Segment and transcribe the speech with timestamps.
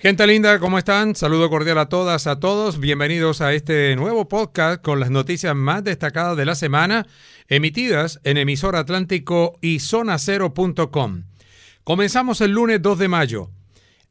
[0.00, 1.16] Gente linda, ¿cómo están?
[1.16, 2.78] Saludo cordial a todas, a todos.
[2.78, 7.04] Bienvenidos a este nuevo podcast con las noticias más destacadas de la semana,
[7.48, 11.24] emitidas en emisor atlántico y zonacero.com.
[11.82, 13.50] Comenzamos el lunes 2 de mayo.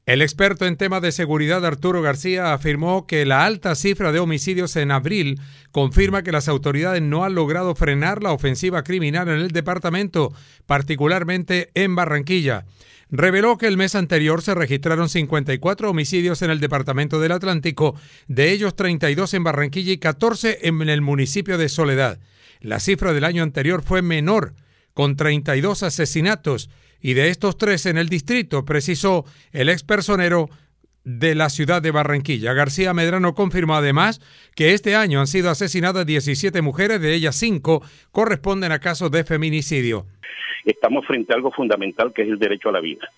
[0.05, 4.75] El experto en temas de seguridad Arturo García afirmó que la alta cifra de homicidios
[4.75, 5.39] en abril
[5.71, 10.33] confirma que las autoridades no han logrado frenar la ofensiva criminal en el departamento,
[10.65, 12.65] particularmente en Barranquilla
[13.09, 17.95] reveló que el mes anterior se registraron 54 homicidios en el departamento del Atlántico,
[18.27, 22.19] de ellos 32 en Barranquilla y 14 en el municipio de Soledad.
[22.59, 24.53] La cifra del año anterior fue menor,
[24.93, 30.49] con 32 asesinatos, y de estos tres en el distrito, precisó el expersonero
[31.07, 32.53] de la ciudad de Barranquilla.
[32.53, 34.19] García Medrano confirmó además
[34.55, 39.23] que este año han sido asesinadas 17 mujeres, de ellas 5 corresponden a casos de
[39.23, 40.05] feminicidio
[40.71, 43.09] estamos frente a algo fundamental que es el derecho a la vida.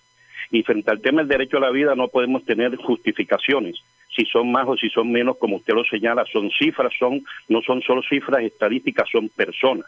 [0.50, 3.76] Y frente al tema del derecho a la vida no podemos tener justificaciones,
[4.14, 7.60] si son más o si son menos, como usted lo señala, son cifras, son no
[7.62, 9.86] son solo cifras estadísticas, son personas.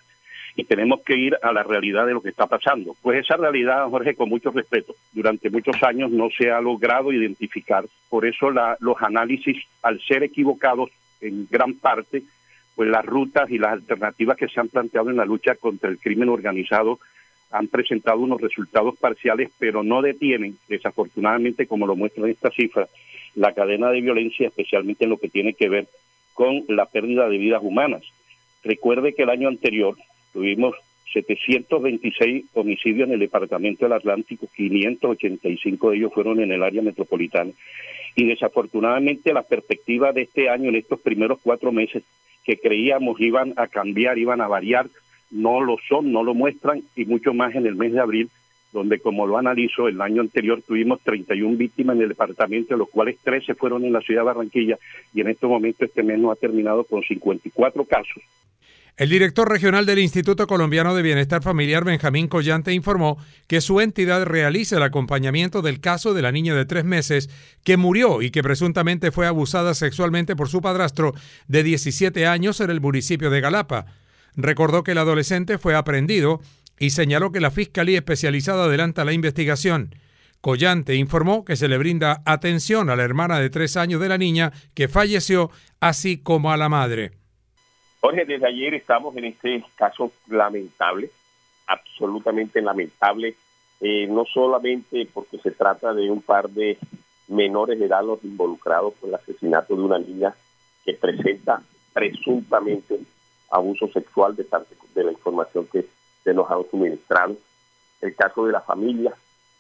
[0.55, 2.95] Y tenemos que ir a la realidad de lo que está pasando.
[3.01, 7.85] Pues esa realidad, Jorge, con mucho respeto, durante muchos años no se ha logrado identificar.
[8.11, 10.91] Por eso los análisis, al ser equivocados
[11.23, 12.23] en gran parte,
[12.75, 15.99] pues las rutas y las alternativas que se han planteado en la lucha contra el
[15.99, 16.99] crimen organizado
[17.51, 22.89] han presentado unos resultados parciales, pero no detienen, desafortunadamente, como lo muestran estas cifras,
[23.35, 25.87] la cadena de violencia, especialmente en lo que tiene que ver
[26.35, 28.03] con la pérdida de vidas humanas.
[28.65, 29.97] Recuerde que el año anterior
[30.33, 30.75] tuvimos
[31.13, 37.53] 726 homicidios en el departamento del Atlántico, 585 de ellos fueron en el área metropolitana.
[38.17, 42.03] Y desafortunadamente la perspectiva de este año, en estos primeros cuatro meses,
[42.45, 44.89] que creíamos iban a cambiar, iban a variar,
[45.31, 48.31] no lo son, no lo muestran, y mucho más en el mes de abril,
[48.73, 52.89] donde como lo analizo, el año anterior tuvimos 31 víctimas en el departamento, de los
[52.89, 54.79] cuales 13 fueron en la ciudad de Barranquilla,
[55.15, 58.23] y en este momento este mes no ha terminado con 54 casos.
[58.99, 63.17] El director regional del Instituto Colombiano de Bienestar Familiar, Benjamín Collante, informó
[63.47, 67.31] que su entidad realiza el acompañamiento del caso de la niña de tres meses
[67.65, 71.15] que murió y que presuntamente fue abusada sexualmente por su padrastro
[71.49, 73.87] de 17 años en el municipio de Galapa
[74.37, 76.41] recordó que el adolescente fue aprendido
[76.83, 79.95] y señaló que la Fiscalía Especializada adelanta la investigación.
[80.41, 84.19] Collante informó que se le brinda atención a la hermana de tres años de la
[84.19, 87.13] niña que falleció, así como a la madre.
[88.01, 91.09] Jorge, desde ayer estamos en este caso lamentable,
[91.69, 93.37] absolutamente lamentable,
[93.81, 96.79] eh, no solamente porque se trata de un par de
[97.29, 100.35] menores de edad los involucrados con el asesinato de una niña
[100.85, 101.63] que presenta
[101.93, 102.99] presuntamente
[103.53, 104.45] abuso sexual de,
[104.97, 105.87] de la información que
[106.25, 107.37] se nos han suministrado.
[108.01, 109.13] El caso de la familia,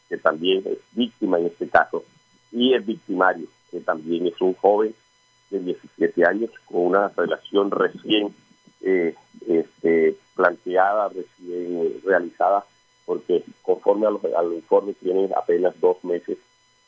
[0.08, 2.04] que también es víctima en este caso,
[2.50, 4.94] y el victimario, que también es un joven
[5.50, 8.34] de 17 años con una relación recién
[8.82, 9.14] eh,
[9.46, 12.64] este, planteada, recién realizada,
[13.06, 16.38] porque conforme a los, al informe tiene apenas dos meses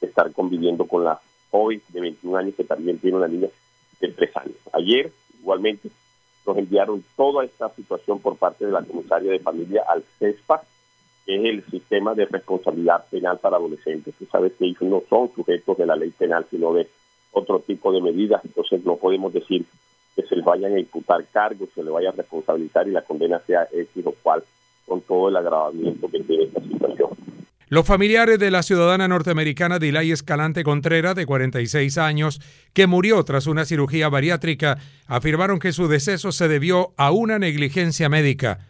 [0.00, 1.20] de estar conviviendo con la
[1.50, 3.48] joven de 21 años que también tiene una niña
[4.00, 4.56] de 3 años.
[4.72, 5.90] Ayer, igualmente,
[6.46, 10.62] nos enviaron toda esta situación por parte de la comisaria de familia al CESPA,
[11.24, 14.14] que es el sistema de responsabilidad penal para adolescentes.
[14.18, 16.88] Tú sabes que ellos no son sujetos de la ley penal, sino de
[17.32, 19.64] otro tipo de medidas, entonces no podemos decir
[20.14, 23.40] que se les vayan a imputar cargos, se les vaya a responsabilizar y la condena
[23.40, 24.44] sea X o cual,
[24.86, 27.10] con todo el agravamiento que tiene esta situación.
[27.68, 32.40] Los familiares de la ciudadana norteamericana Dilay Escalante Contreras, de 46 años,
[32.74, 34.76] que murió tras una cirugía bariátrica,
[35.06, 38.66] afirmaron que su deceso se debió a una negligencia médica.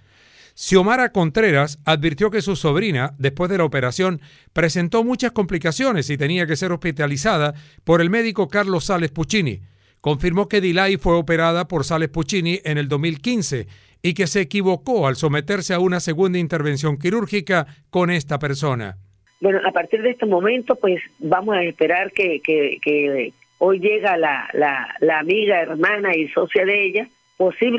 [0.54, 4.20] Xiomara Contreras advirtió que su sobrina, después de la operación,
[4.52, 9.62] presentó muchas complicaciones y tenía que ser hospitalizada por el médico Carlos Sales Puccini.
[10.00, 13.66] Confirmó que Dilay fue operada por Sales Puccini en el 2015
[14.04, 18.98] y que se equivocó al someterse a una segunda intervención quirúrgica con esta persona.
[19.40, 24.46] Bueno, a partir de este momento, pues vamos a esperar que, que, hoy llega la,
[24.52, 27.08] la, amiga, hermana y socia de ella.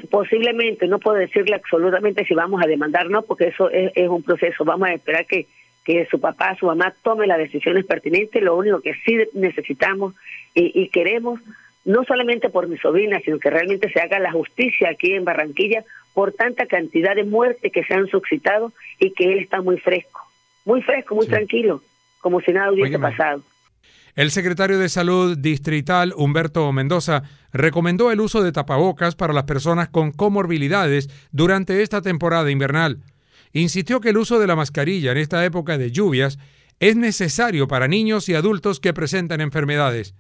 [0.10, 4.66] posiblemente, no puedo decirle absolutamente si vamos a demandar, no, porque eso es, un proceso.
[4.66, 5.46] Vamos a esperar que
[5.86, 8.42] que su papá, su mamá tome las decisiones pertinentes.
[8.42, 10.16] Lo único que sí necesitamos
[10.56, 11.40] y, y queremos,
[11.86, 15.84] no solamente por mi sobrina, sino que realmente se haga la justicia aquí en Barranquilla
[16.14, 20.22] por tanta cantidad de muertes que se han suscitado y que él está muy fresco,
[20.66, 21.82] muy fresco, muy tranquilo,
[22.20, 23.44] como si nada hubiese pasado.
[24.16, 29.90] El secretario de Salud Distrital, Humberto Mendoza, recomendó el uso de tapabocas para las personas
[29.90, 33.00] con comorbilidades durante esta temporada invernal.
[33.52, 36.40] Insistió que el uso de la mascarilla en esta época de lluvias
[36.80, 40.16] es necesario para niños y adultos que presentan enfermedades.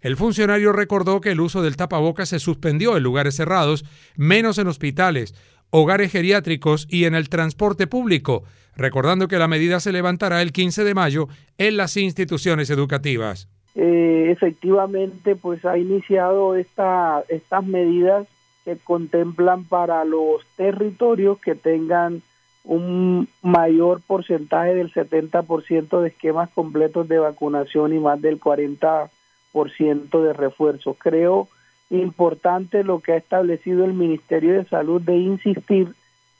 [0.00, 3.84] El funcionario recordó que el uso del tapabocas se suspendió en lugares cerrados,
[4.16, 5.34] menos en hospitales,
[5.70, 8.44] hogares geriátricos y en el transporte público,
[8.76, 13.48] recordando que la medida se levantará el 15 de mayo en las instituciones educativas.
[13.74, 18.26] Eh, efectivamente, pues ha iniciado esta, estas medidas
[18.64, 22.22] que contemplan para los territorios que tengan
[22.64, 29.08] un mayor porcentaje del 70% de esquemas completos de vacunación y más del 40%
[29.52, 30.94] de refuerzo.
[30.94, 31.48] Creo
[31.90, 35.94] importante lo que ha establecido el Ministerio de Salud de insistir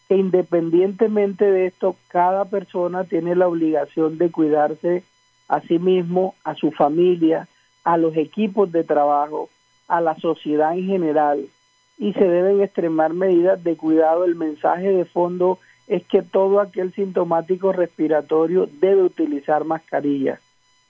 [0.08, 5.04] que independientemente de esto, cada persona tiene la obligación de cuidarse
[5.48, 7.48] a sí mismo, a su familia,
[7.84, 9.48] a los equipos de trabajo,
[9.88, 11.46] a la sociedad en general,
[11.98, 14.24] y se deben extremar medidas de cuidado.
[14.24, 20.40] El mensaje de fondo es que todo aquel sintomático respiratorio debe utilizar mascarilla.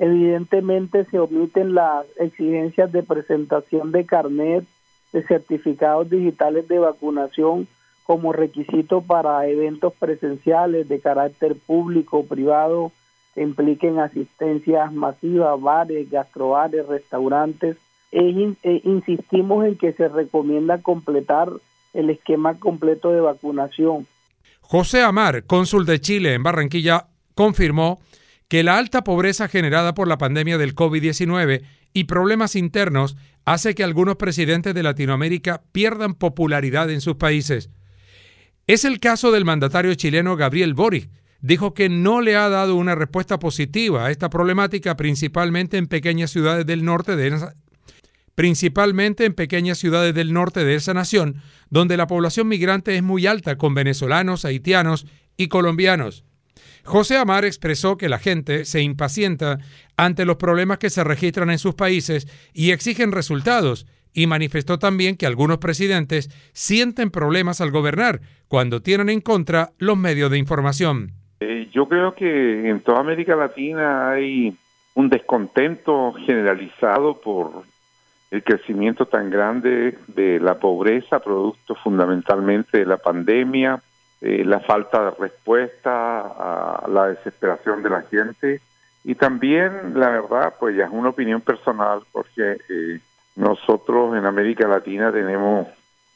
[0.00, 4.64] Evidentemente se omiten las exigencias de presentación de carnet,
[5.12, 7.68] de certificados digitales de vacunación
[8.04, 12.92] como requisito para eventos presenciales de carácter público privado
[13.34, 17.76] que impliquen asistencias masivas, bares, gastrobares, restaurantes.
[18.10, 21.50] E, e insistimos en que se recomienda completar
[21.92, 24.06] el esquema completo de vacunación.
[24.62, 28.00] José Amar, cónsul de Chile en Barranquilla, confirmó
[28.50, 31.62] que la alta pobreza generada por la pandemia del COVID-19
[31.92, 37.70] y problemas internos hace que algunos presidentes de Latinoamérica pierdan popularidad en sus países.
[38.66, 41.10] Es el caso del mandatario chileno Gabriel Boric.
[41.40, 46.32] Dijo que no le ha dado una respuesta positiva a esta problemática, principalmente en pequeñas
[46.32, 47.54] ciudades del norte de esa,
[49.78, 54.44] ciudades del norte de esa nación, donde la población migrante es muy alta, con venezolanos,
[54.44, 55.06] haitianos
[55.36, 56.24] y colombianos.
[56.84, 59.58] José Amar expresó que la gente se impacienta
[59.96, 65.16] ante los problemas que se registran en sus países y exigen resultados, y manifestó también
[65.16, 71.12] que algunos presidentes sienten problemas al gobernar cuando tienen en contra los medios de información.
[71.40, 74.56] Eh, yo creo que en toda América Latina hay
[74.94, 77.62] un descontento generalizado por
[78.30, 83.80] el crecimiento tan grande de la pobreza, producto fundamentalmente de la pandemia,
[84.20, 88.60] eh, la falta de respuesta a la desesperación de la gente
[89.02, 93.00] y también, la verdad, pues ya es una opinión personal porque eh,
[93.36, 95.68] nosotros en América Latina tenemos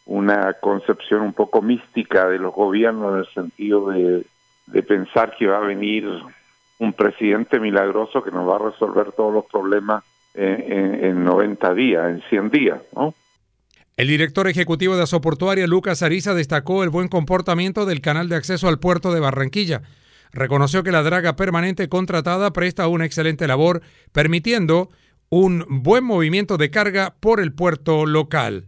[0.06, 4.26] una concepción un poco mística de los gobiernos en el sentido de,
[4.82, 6.06] pensar que va a venir
[6.78, 10.04] un presidente milagroso que nos va a resolver todos los problemas
[10.34, 13.14] en, en, en 90 días, en 100 días, ¿no?
[13.96, 18.66] El director ejecutivo de Asoportuaria, Lucas Ariza, destacó el buen comportamiento del canal de acceso
[18.66, 19.82] al puerto de Barranquilla.
[20.32, 24.88] Reconoció que la draga permanente contratada presta una excelente labor, permitiendo
[25.30, 28.64] un buen movimiento de carga por el puerto local.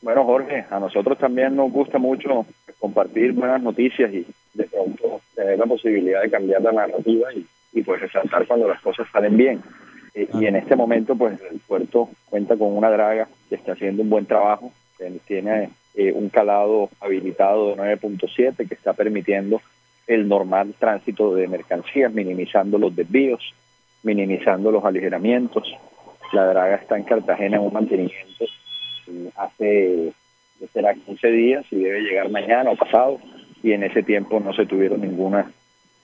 [0.00, 2.46] Bueno, Jorge, a nosotros también nos gusta mucho
[2.78, 7.82] compartir buenas noticias y de pronto tener la posibilidad de cambiar la narrativa y, y
[7.82, 9.60] pues resaltar cuando las cosas salen bien.
[10.14, 14.02] Eh, y en este momento, pues el puerto cuenta con una draga que está haciendo
[14.02, 14.72] un buen trabajo,
[15.26, 19.60] tiene eh, un calado habilitado de 9.7 que está permitiendo
[20.06, 23.54] el normal tránsito de mercancías, minimizando los desvíos,
[24.02, 25.74] minimizando los aligeramientos.
[26.32, 28.46] La draga está en Cartagena en un mantenimiento
[29.36, 30.12] hace
[30.72, 33.18] será 15 días y debe llegar mañana o pasado
[33.62, 35.50] y en ese tiempo no se tuvieron ninguna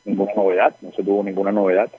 [0.05, 1.91] ninguna novedad, no se tuvo ninguna novedad.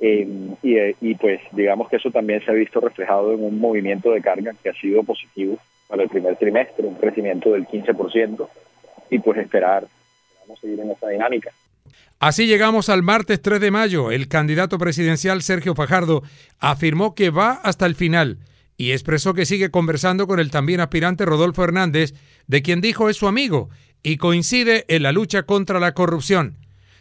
[0.00, 0.28] Eh,
[0.62, 4.22] eh, y, pues digamos que eso también se ha visto reflejado en un movimiento de
[4.22, 8.48] carga que ha sido positivo para el primer trimestre, un crecimiento del 15%
[9.10, 9.86] y pues esperar,
[10.40, 11.50] vamos a seguir en esa dinámica.
[12.20, 14.10] Así llegamos al martes 3 de mayo.
[14.10, 16.22] El candidato presidencial Sergio Fajardo
[16.58, 18.38] afirmó que va hasta el final
[18.76, 22.14] y expresó que sigue conversando con el también aspirante Rodolfo Hernández,
[22.46, 23.70] de quien dijo es su amigo
[24.02, 26.56] y coincide en la lucha contra la corrupción.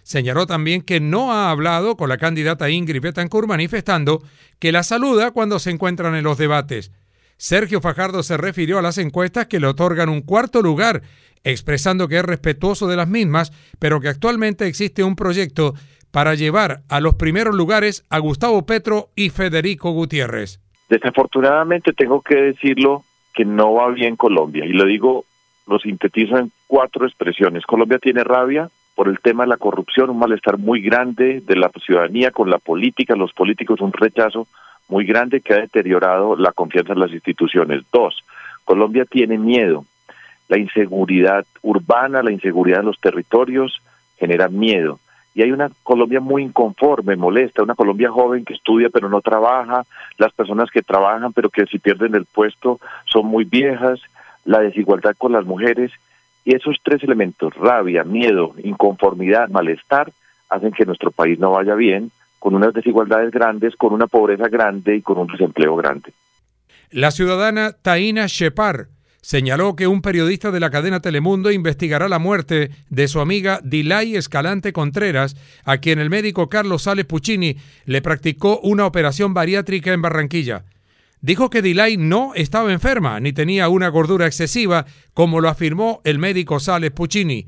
[0.08, 4.24] Señaló también que no ha hablado con la candidata Ingrid Betancourt manifestando
[4.58, 6.94] que la saluda cuando se encuentran en los debates.
[7.36, 11.02] Sergio Fajardo se refirió a las encuestas que le otorgan un cuarto lugar,
[11.44, 15.74] expresando que es respetuoso de las mismas, pero que actualmente existe un proyecto
[16.10, 20.62] para llevar a los primeros lugares a Gustavo Petro y Federico Gutiérrez.
[20.88, 25.26] Desafortunadamente tengo que decirlo que no va bien Colombia y lo digo,
[25.68, 27.66] lo sintetizo en cuatro expresiones.
[27.66, 31.70] Colombia tiene rabia por el tema de la corrupción, un malestar muy grande de la
[31.86, 34.48] ciudadanía con la política, los políticos, un rechazo
[34.90, 37.84] muy grande que ha deteriorado la confianza en las instituciones.
[37.94, 38.24] Dos,
[38.66, 39.86] Colombia tiene miedo.
[40.50, 43.84] La inseguridad urbana, la inseguridad en los territorios
[44.18, 45.00] genera miedo.
[45.36, 49.84] Y hay una Colombia muy inconforme, molesta, una Colombia joven que estudia pero no trabaja,
[50.18, 54.00] las personas que trabajan pero que si pierden el puesto son muy viejas,
[54.44, 55.92] la desigualdad con las mujeres.
[56.48, 60.14] Y esos tres elementos, rabia, miedo, inconformidad, malestar,
[60.48, 64.96] hacen que nuestro país no vaya bien, con unas desigualdades grandes, con una pobreza grande
[64.96, 66.14] y con un desempleo grande.
[66.90, 68.88] La ciudadana Taina Shepar
[69.20, 74.16] señaló que un periodista de la cadena Telemundo investigará la muerte de su amiga Dilay
[74.16, 75.36] Escalante Contreras,
[75.66, 80.64] a quien el médico Carlos Sales Puccini le practicó una operación bariátrica en Barranquilla.
[81.22, 86.20] Dijo que Dilay no estaba enferma ni tenía una gordura excesiva, como lo afirmó el
[86.20, 87.48] médico Sales Puccini.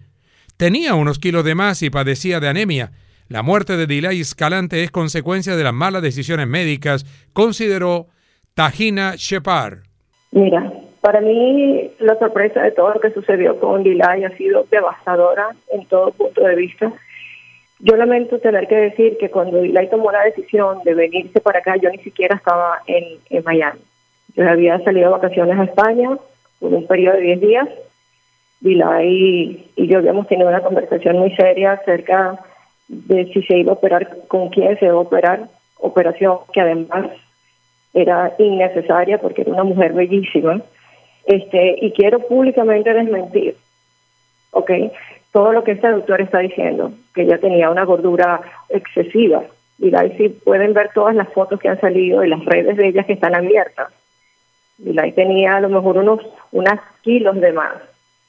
[0.58, 2.92] Tenía unos kilos de más y padecía de anemia.
[3.28, 8.08] La muerte de Dilay Escalante es consecuencia de las malas decisiones médicas, consideró
[8.56, 9.84] Tajina Shepard.
[10.32, 15.56] Mira, para mí la sorpresa de todo lo que sucedió con Dilay ha sido devastadora
[15.72, 16.92] en todo punto de vista.
[17.80, 21.78] Yo lamento tener que decir que cuando Dilay tomó la decisión de venirse para acá,
[21.78, 23.80] yo ni siquiera estaba en, Miami.
[24.36, 26.18] Yo había salido de vacaciones a España
[26.60, 27.70] por un periodo de 10 días.
[28.60, 32.40] Dilay y yo habíamos tenido una conversación muy seria acerca
[32.90, 37.12] de si se iba a operar, con quién se iba a operar, operación que además
[37.94, 40.62] era innecesaria porque era una mujer bellísima.
[41.26, 43.56] Este, y quiero públicamente desmentir,
[44.52, 44.72] ¿ok?
[45.32, 49.44] Todo lo que este doctor está diciendo, que ella tenía una gordura excesiva.
[49.78, 52.88] Y ahí sí pueden ver todas las fotos que han salido y las redes de
[52.88, 53.94] ella que están abiertas.
[54.78, 56.22] Y ahí tenía a lo mejor unos
[56.52, 57.76] unas kilos de más,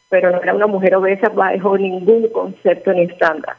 [0.08, 3.56] pero no era una mujer obesa bajo ningún concepto ni estándar.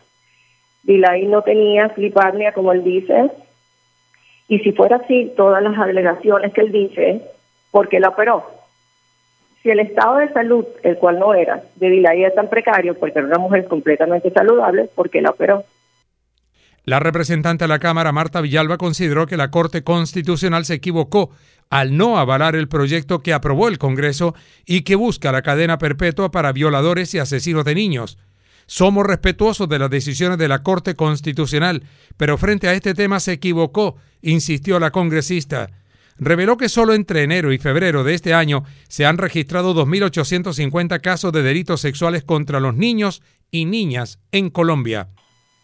[0.84, 3.30] Dilay no tenía fliparnia, como él dice,
[4.48, 7.22] y si fuera así, todas las alegaciones que él dice,
[7.72, 8.44] ¿por qué la operó?
[9.64, 13.20] Si el estado de salud, el cual no era, de Dilay es tan precario, porque
[13.20, 15.64] era una mujer completamente saludable, ¿por qué la operó?
[16.84, 21.30] La representante de la Cámara, Marta Villalba, consideró que la Corte Constitucional se equivocó
[21.70, 24.34] al no avalar el proyecto que aprobó el Congreso
[24.66, 28.18] y que busca la cadena perpetua para violadores y asesinos de niños.
[28.66, 31.84] Somos respetuosos de las decisiones de la Corte Constitucional,
[32.18, 35.70] pero frente a este tema se equivocó, insistió la congresista.
[36.18, 41.32] Reveló que solo entre enero y febrero de este año se han registrado 2.850 casos
[41.32, 45.08] de delitos sexuales contra los niños y niñas en Colombia.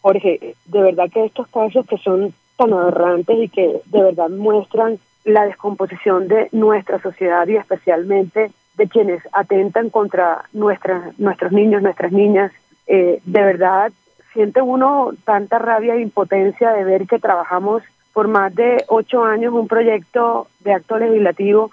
[0.02, 5.00] Jorge, de verdad que estos casos que son tan aberrantes y que de verdad muestran
[5.26, 12.12] la descomposición de nuestra sociedad y especialmente de quienes atentan contra nuestras, nuestros niños, nuestras
[12.12, 12.52] niñas,
[12.88, 13.92] eh, de verdad
[14.34, 17.84] siente uno tanta rabia e impotencia de ver que trabajamos
[18.18, 21.70] por más de ocho años un proyecto de acto legislativo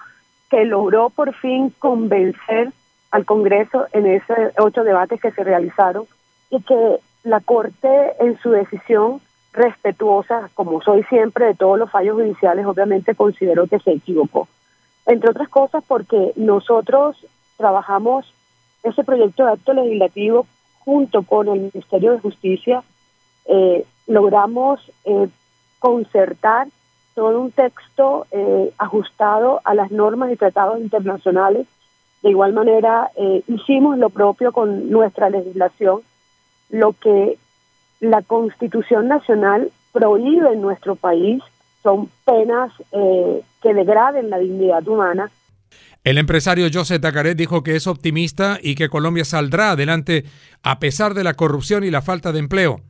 [0.47, 2.71] que logró por fin convencer
[3.09, 6.05] al Congreso en esos ocho debates que se realizaron
[6.51, 9.21] y que la Corte en su decisión
[9.53, 14.47] respetuosa, como soy siempre de todos los fallos judiciales, obviamente consideró que se equivocó.
[15.07, 17.25] Entre otras cosas porque nosotros
[17.57, 18.31] trabajamos
[18.83, 20.45] ese proyecto de acto legislativo
[20.81, 22.83] junto con el Ministerio de Justicia,
[23.47, 25.27] eh, logramos eh,
[25.85, 26.67] concertar
[27.13, 31.67] todo un texto eh, ajustado a las normas y tratados internacionales.
[32.23, 33.11] De igual manera,
[33.47, 36.01] hicimos lo propio con nuestra legislación,
[36.71, 37.37] lo que
[37.99, 41.43] la Constitución Nacional prohíbe en nuestro país
[41.83, 45.29] son penas que degraden la dignidad humana
[46.05, 50.23] el empresario José Tacaret dijo que es optimista y que Colombia saldrá adelante
[50.61, 52.81] a pesar de la corrupción y la falta de empleo.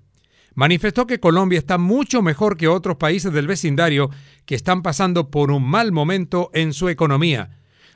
[0.56, 4.10] Manifestó que Colombia está mucho mejor que otros países del vecindario
[4.46, 7.50] que están pasando por un mal momento en su economía.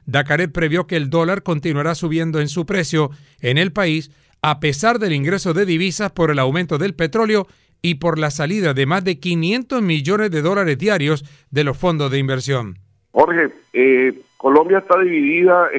[0.05, 3.11] Dacaret previó que el dólar continuará subiendo en su precio
[3.41, 4.11] en el país
[4.41, 7.47] a pesar del ingreso de divisas por el aumento del petróleo
[7.81, 12.11] y por la salida de más de 500 millones de dólares diarios de los fondos
[12.11, 12.77] de inversión.
[13.11, 15.69] Jorge, eh, Colombia está dividida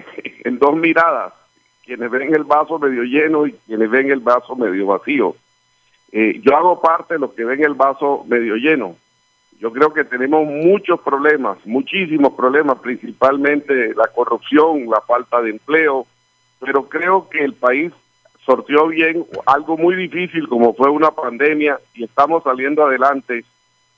[0.45, 1.33] en dos miradas,
[1.85, 5.35] quienes ven el vaso medio lleno y quienes ven el vaso medio vacío.
[6.13, 8.97] Eh, yo hago parte de los que ven el vaso medio lleno.
[9.61, 16.07] Yo creo que tenemos muchos problemas, muchísimos problemas, principalmente la corrupción, la falta de empleo,
[16.59, 17.93] pero creo que el país
[18.45, 23.45] sortió bien algo muy difícil como fue una pandemia y estamos saliendo adelante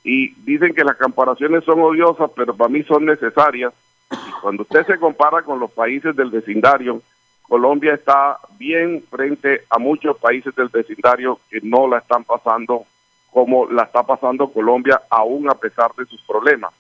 [0.05, 3.73] y dicen que las comparaciones son odiosas, pero para mí son necesarias.
[4.11, 7.01] Y cuando usted se compara con los países del vecindario,
[7.49, 12.87] Colombia está bien frente a muchos países del vecindario que no la están pasando
[13.31, 16.73] como la está pasando Colombia, aún a pesar de sus problemas.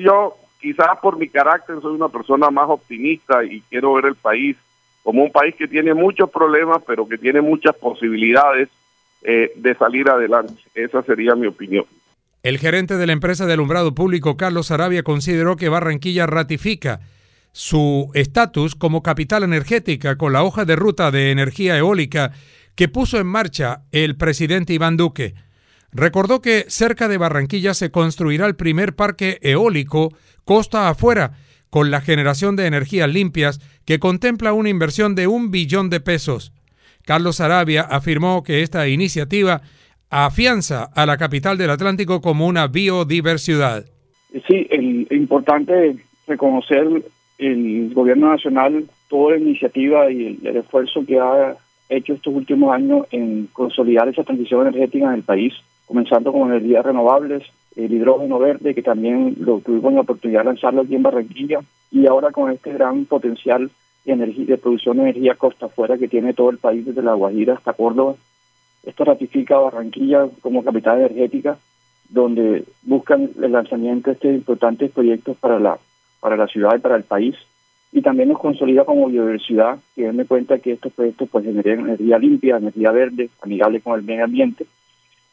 [0.00, 4.56] Yo, quizás por mi carácter, soy una persona más optimista y quiero ver el país
[5.04, 8.68] como un país que tiene muchos problemas, pero que tiene muchas posibilidades
[9.22, 10.54] eh, de salir adelante.
[10.74, 11.84] Esa sería mi opinión.
[12.42, 17.00] El gerente de la empresa de alumbrado público, Carlos Arabia, consideró que Barranquilla ratifica
[17.54, 22.32] su estatus como capital energética con la hoja de ruta de energía eólica
[22.74, 25.34] que puso en marcha el presidente Iván Duque.
[25.92, 30.12] Recordó que cerca de Barranquilla se construirá el primer parque eólico
[30.44, 31.34] costa afuera
[31.70, 36.52] con la generación de energías limpias que contempla una inversión de un billón de pesos.
[37.04, 39.62] Carlos Arabia afirmó que esta iniciativa
[40.10, 43.84] afianza a la capital del Atlántico como una biodiversidad.
[44.48, 45.96] Sí, es importante
[46.26, 47.04] reconocer
[47.38, 51.56] el gobierno nacional toda la iniciativa y el, esfuerzo que ha
[51.88, 55.52] hecho estos últimos años en consolidar esa transición energética en el país,
[55.86, 57.42] comenzando con energías renovables,
[57.76, 61.60] el hidrógeno verde, que también lo tuvimos la oportunidad de lanzarlo aquí en Barranquilla,
[61.90, 63.70] y ahora con este gran potencial
[64.04, 67.14] de, energía, de producción de energía costa afuera que tiene todo el país, desde La
[67.14, 68.14] Guajira hasta Córdoba,
[68.84, 71.58] esto ratifica Barranquilla como capital energética,
[72.08, 75.78] donde buscan el lanzamiento de estos importantes proyectos para la,
[76.24, 77.34] para la ciudad y para el país.
[77.92, 82.18] Y también nos consolida como biodiversidad, que denme cuenta que estos proyectos pues generan energía
[82.18, 84.64] limpia, energía verde, amigable con el medio ambiente.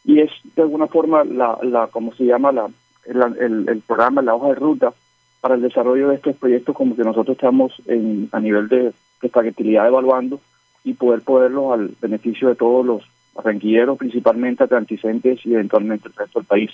[0.03, 2.69] Y es de alguna forma la, la como se llama, la,
[3.05, 4.93] el, programa, la hoja de ruta
[5.39, 9.75] para el desarrollo de estos proyectos como que nosotros estamos en, a nivel de, de
[9.75, 10.41] evaluando
[10.83, 16.39] y poder poderlos al beneficio de todos los barranquilleros, principalmente atlanticentes y eventualmente el resto
[16.39, 16.71] del país.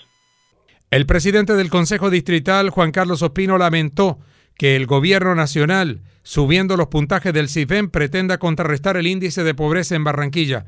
[0.89, 4.19] El presidente del Consejo Distrital, Juan Carlos Ospino, lamentó
[4.57, 9.95] que el gobierno nacional, subiendo los puntajes del CIFEN, pretenda contrarrestar el índice de pobreza
[9.95, 10.67] en Barranquilla.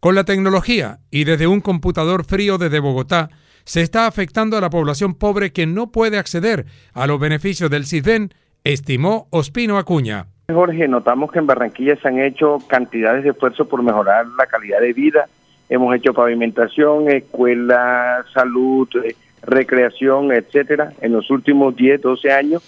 [0.00, 3.28] Con la tecnología y desde un computador frío desde Bogotá,
[3.64, 7.84] se está afectando a la población pobre que no puede acceder a los beneficios del
[7.84, 8.32] CIFEN,
[8.64, 10.28] estimó Ospino Acuña.
[10.50, 14.80] Jorge, notamos que en Barranquilla se han hecho cantidades de esfuerzos por mejorar la calidad
[14.80, 15.26] de vida.
[15.68, 22.62] Hemos hecho pavimentación, escuela, salud, eh, recreación, etcétera, en los últimos 10, 12 años.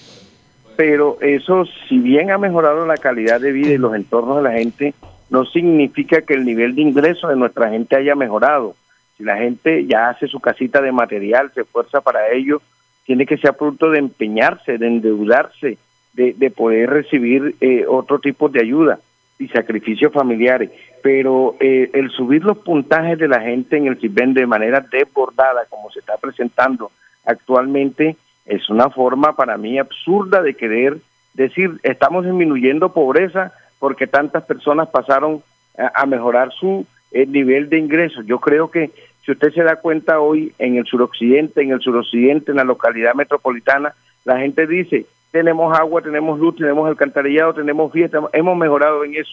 [0.77, 4.53] Pero eso, si bien ha mejorado la calidad de vida y los entornos de la
[4.53, 4.95] gente,
[5.31, 8.75] no significa que el nivel de ingreso de nuestra gente haya mejorado.
[9.17, 12.63] Si la gente ya hace su casita de material, se esfuerza para ello,
[13.05, 15.79] tiene que ser producto de empeñarse, de endeudarse,
[16.15, 18.99] de, poder recibir eh, otro tipo de ayuda
[19.43, 20.71] y sacrificios familiares.
[21.03, 25.65] Pero eh, el subir los puntajes de la gente en el CIBEN de manera desbordada,
[25.69, 26.91] como se está presentando
[27.25, 30.99] actualmente, es una forma para mí absurda de querer
[31.35, 35.43] decir, estamos disminuyendo pobreza porque tantas personas pasaron
[35.77, 38.25] a, mejorar su eh, nivel de ingresos.
[38.27, 38.91] Yo creo que
[39.25, 43.15] si usted se da cuenta hoy en el suroccidente, en el suroccidente, en la localidad
[43.15, 49.17] metropolitana, la gente dice, tenemos agua, tenemos luz, tenemos alcantarillado, tenemos fiesta, hemos mejorado en
[49.17, 49.33] eso.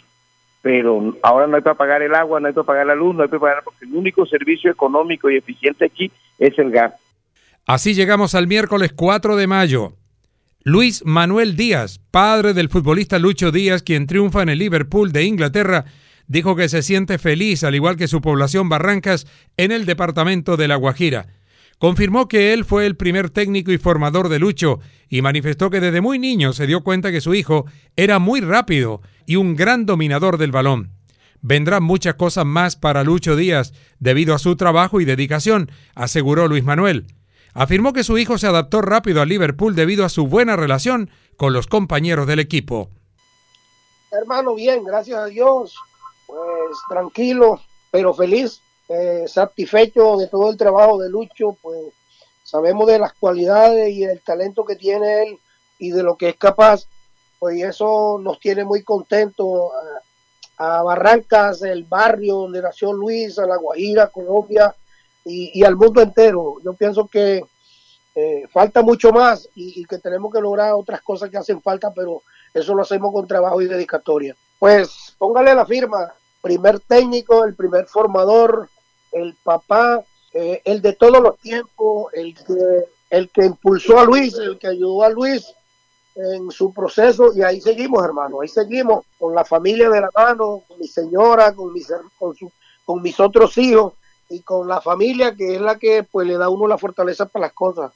[0.62, 3.23] Pero ahora no hay para pagar el agua, no hay para pagar la luz, no
[3.23, 6.93] hay para pagar, porque el único servicio económico y eficiente aquí es el gas.
[7.65, 9.93] Así llegamos al miércoles 4 de mayo.
[10.63, 15.85] Luis Manuel Díaz, padre del futbolista Lucho Díaz, quien triunfa en el Liverpool de Inglaterra,
[16.27, 20.67] dijo que se siente feliz, al igual que su población Barrancas, en el departamento de
[20.67, 21.27] La Guajira
[21.80, 26.02] confirmó que él fue el primer técnico y formador de Lucho y manifestó que desde
[26.02, 27.65] muy niño se dio cuenta que su hijo
[27.96, 30.92] era muy rápido y un gran dominador del balón.
[31.42, 36.65] Vendrán muchas cosas más para Lucho Díaz debido a su trabajo y dedicación, aseguró Luis
[36.65, 37.08] Manuel.
[37.54, 41.54] Afirmó que su hijo se adaptó rápido al Liverpool debido a su buena relación con
[41.54, 42.89] los compañeros del equipo.
[44.12, 45.76] Hermano, bien, gracias a Dios.
[46.28, 47.62] Pues tranquilo,
[47.92, 51.93] pero feliz eh, satisfecho de todo el trabajo de Lucho, pues
[52.43, 55.39] sabemos de las cualidades y el talento que tiene él
[55.78, 56.88] y de lo que es capaz,
[57.38, 59.71] pues eso nos tiene muy contentos
[60.58, 64.75] a, Barrancas, el barrio donde nació Luis, a La Guajira, Colombia
[65.23, 66.56] y, al mundo entero.
[66.63, 67.43] Yo pienso que
[68.15, 71.93] eh, falta mucho más y, y, que tenemos que lograr otras cosas que hacen falta,
[71.93, 72.23] pero
[72.54, 74.36] eso lo hacemos con trabajo y dedicatoria.
[74.58, 78.67] Pues póngale la firma, primer técnico, el primer formador,
[79.12, 84.36] el papá, eh, el de todos los tiempos, el que, el que impulsó a Luis,
[84.36, 85.54] el que ayudó a Luis,
[86.15, 90.63] en su proceso y ahí seguimos, hermano, ahí seguimos con la familia de la mano,
[90.67, 92.52] con mi señora, con mis, con, su,
[92.84, 93.93] con mis otros hijos
[94.30, 97.48] y con la familia que es la que pues le da uno la fortaleza para
[97.48, 97.91] las cosas.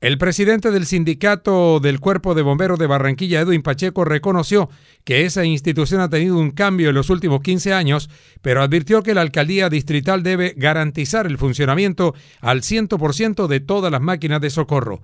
[0.00, 4.70] El presidente del sindicato del Cuerpo de Bomberos de Barranquilla, Edwin Pacheco, reconoció
[5.04, 8.08] que esa institución ha tenido un cambio en los últimos 15 años,
[8.40, 14.00] pero advirtió que la alcaldía distrital debe garantizar el funcionamiento al 100% de todas las
[14.00, 15.02] máquinas de socorro.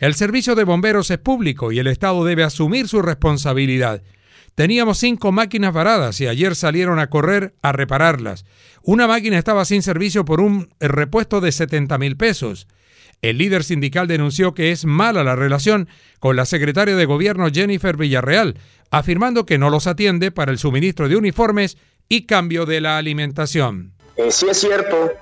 [0.00, 4.02] El servicio de bomberos es público y el Estado debe asumir su responsabilidad.
[4.56, 8.44] Teníamos cinco máquinas varadas y ayer salieron a correr a repararlas.
[8.82, 12.66] Una máquina estaba sin servicio por un repuesto de 70 mil pesos.
[13.22, 17.96] El líder sindical denunció que es mala la relación con la secretaria de gobierno Jennifer
[17.96, 18.58] Villarreal,
[18.90, 23.92] afirmando que no los atiende para el suministro de uniformes y cambio de la alimentación.
[24.16, 25.12] Eh, sí es cierto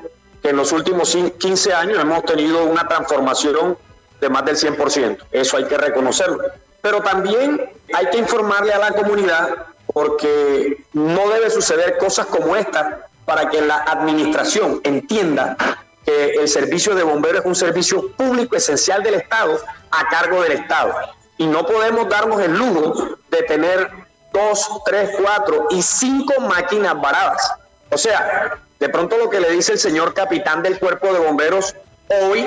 [0.43, 3.77] que en los últimos 15 años hemos tenido una transformación
[4.19, 6.41] de más del 100%, eso hay que reconocerlo.
[6.81, 7.61] Pero también
[7.93, 13.61] hay que informarle a la comunidad porque no debe suceder cosas como esta para que
[13.61, 15.59] la administración entienda
[16.05, 19.61] que el servicio de bomberos es un servicio público esencial del Estado
[19.91, 20.95] a cargo del Estado.
[21.39, 23.91] Y no podemos darnos el lujo de tener
[24.33, 27.53] dos, tres, cuatro y cinco máquinas varadas.
[27.91, 31.75] O sea, de pronto lo que le dice el señor capitán del cuerpo de bomberos
[32.09, 32.47] hoy,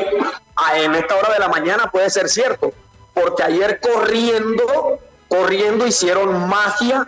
[0.76, 2.72] en esta hora de la mañana, puede ser cierto.
[3.14, 7.06] Porque ayer corriendo, corriendo hicieron magia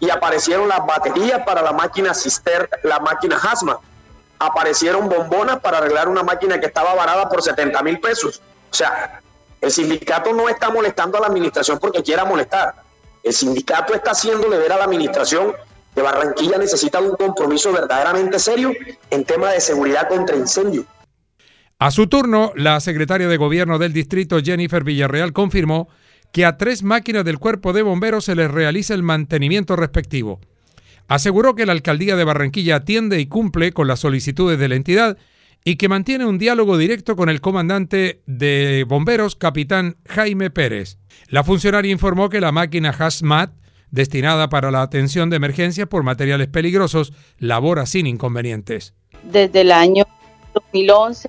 [0.00, 3.80] y aparecieron las baterías para la máquina Cister, la máquina Hasma
[4.38, 8.40] aparecieron bombonas para arreglar una máquina que estaba varada por 70 mil pesos.
[8.70, 9.20] O sea,
[9.60, 12.74] el sindicato no está molestando a la administración porque quiera molestar.
[13.22, 15.52] El sindicato está haciéndole ver a la administración
[15.94, 18.72] que Barranquilla necesita un compromiso verdaderamente serio
[19.10, 20.84] en tema de seguridad contra incendio.
[21.80, 25.88] A su turno, la secretaria de gobierno del distrito, Jennifer Villarreal, confirmó
[26.32, 30.40] que a tres máquinas del cuerpo de bomberos se les realiza el mantenimiento respectivo
[31.08, 35.18] aseguró que la alcaldía de Barranquilla atiende y cumple con las solicitudes de la entidad
[35.64, 40.98] y que mantiene un diálogo directo con el comandante de bomberos, capitán Jaime Pérez.
[41.28, 43.52] La funcionaria informó que la máquina HASMAT,
[43.90, 48.94] destinada para la atención de emergencias por materiales peligrosos, labora sin inconvenientes.
[49.24, 50.04] Desde el año
[50.54, 51.28] 2011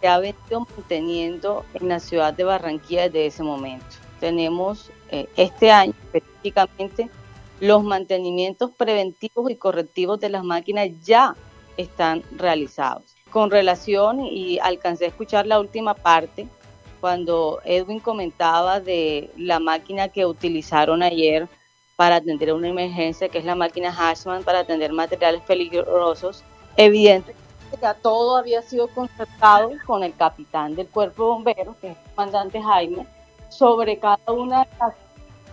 [0.00, 3.86] se ha venido manteniendo en la ciudad de Barranquilla desde ese momento.
[4.20, 7.08] Tenemos eh, este año específicamente
[7.60, 11.34] los mantenimientos preventivos y correctivos de las máquinas ya
[11.76, 13.14] están realizados.
[13.30, 16.48] Con relación, y alcancé a escuchar la última parte,
[17.00, 21.48] cuando Edwin comentaba de la máquina que utilizaron ayer
[21.96, 26.42] para atender una emergencia, que es la máquina Hashman para atender materiales peligrosos,
[26.76, 27.48] evidentemente
[27.82, 32.14] ya todo había sido concertado con el capitán del cuerpo de bomberos, que es el
[32.14, 33.06] comandante Jaime,
[33.50, 34.94] sobre cada una de las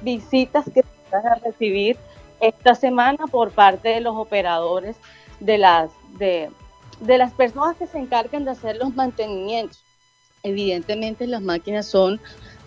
[0.02, 0.84] visitas que
[1.24, 1.98] a recibir
[2.42, 4.96] esta semana por parte de los operadores
[5.40, 6.50] de las, de,
[7.00, 9.80] de las personas que se encargan de hacer los mantenimientos.
[10.44, 12.20] Evidentemente las máquinas son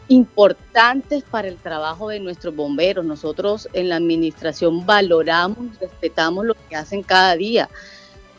[0.09, 3.05] importantes para el trabajo de nuestros bomberos.
[3.05, 7.69] Nosotros en la administración valoramos y respetamos lo que hacen cada día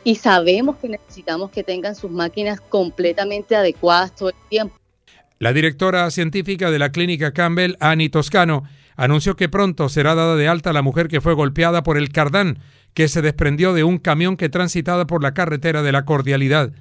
[0.03, 4.75] y sabemos que necesitamos que tengan sus máquinas completamente adecuadas todo el tiempo.
[5.37, 8.63] La directora científica de la clínica Campbell, Annie Toscano,
[8.99, 12.59] anunció que pronto será dada de alta la mujer que fue golpeada por el cardán
[12.93, 16.73] que se desprendió de un camión que transitaba por la carretera de la Cordialidad.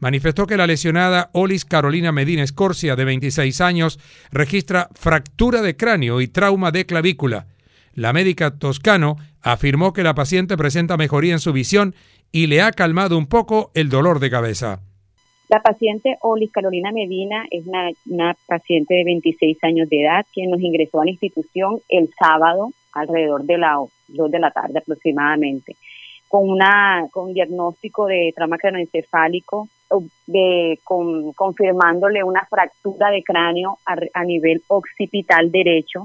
[0.00, 4.00] Manifestó que la lesionada Olis Carolina Medina Escorcia, de 26 años,
[4.32, 7.46] registra fractura de cráneo y trauma de clavícula.
[7.94, 11.94] La médica toscano afirmó que la paciente presenta mejoría en su visión
[12.32, 14.80] y le ha calmado un poco el dolor de cabeza.
[15.50, 20.60] La paciente Olis Carolina Medina es una, paciente de 26 años de edad quien nos
[20.60, 25.74] ingresó a la institución el sábado alrededor de las 2 de la tarde aproximadamente
[26.28, 29.68] con una con diagnóstico de trauma cranoencefálico
[30.28, 36.04] de, con, confirmándole una fractura de cráneo a, a nivel occipital derecho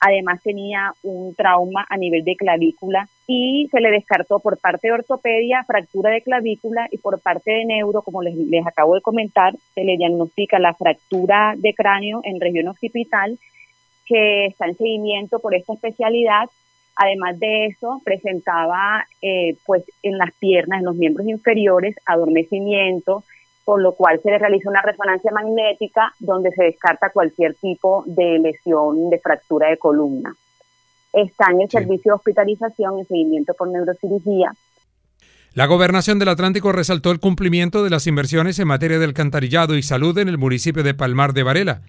[0.00, 4.94] Además tenía un trauma a nivel de clavícula y se le descartó por parte de
[4.94, 9.54] ortopedia fractura de clavícula y por parte de neuro, como les, les acabo de comentar,
[9.74, 13.38] se le diagnostica la fractura de cráneo en región occipital
[14.06, 16.48] que está en seguimiento por esta especialidad.
[16.96, 23.22] Además de eso, presentaba eh, pues en las piernas, en los miembros inferiores, adormecimiento,
[23.70, 28.40] por lo cual se le realiza una resonancia magnética donde se descarta cualquier tipo de
[28.40, 30.34] lesión de fractura de columna.
[31.12, 34.50] Está en el servicio de hospitalización en seguimiento por neurocirugía.
[35.54, 39.84] La gobernación del Atlántico resaltó el cumplimiento de las inversiones en materia de alcantarillado y
[39.84, 41.82] salud en el municipio de Palmar de Varela.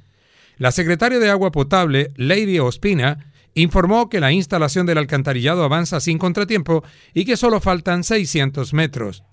[0.60, 6.20] La secretaria de Agua Potable, Lady Ospina, informó que la instalación del alcantarillado avanza sin
[6.20, 6.84] contratiempo
[7.16, 9.24] y que solo faltan 600 metros.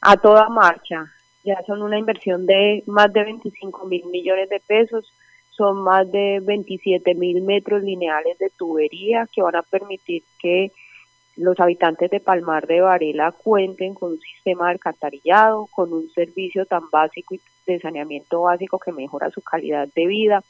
[0.00, 1.12] A toda marcha,
[1.44, 5.12] ya son una inversión de más de 25 mil millones de pesos,
[5.50, 10.70] son más de 27 mil metros lineales de tubería que van a permitir que
[11.36, 16.66] los habitantes de Palmar de Varela cuenten con un sistema de alcantarillado, con un servicio
[16.66, 17.34] tan básico
[17.66, 20.42] de saneamiento básico que mejora su calidad de vida.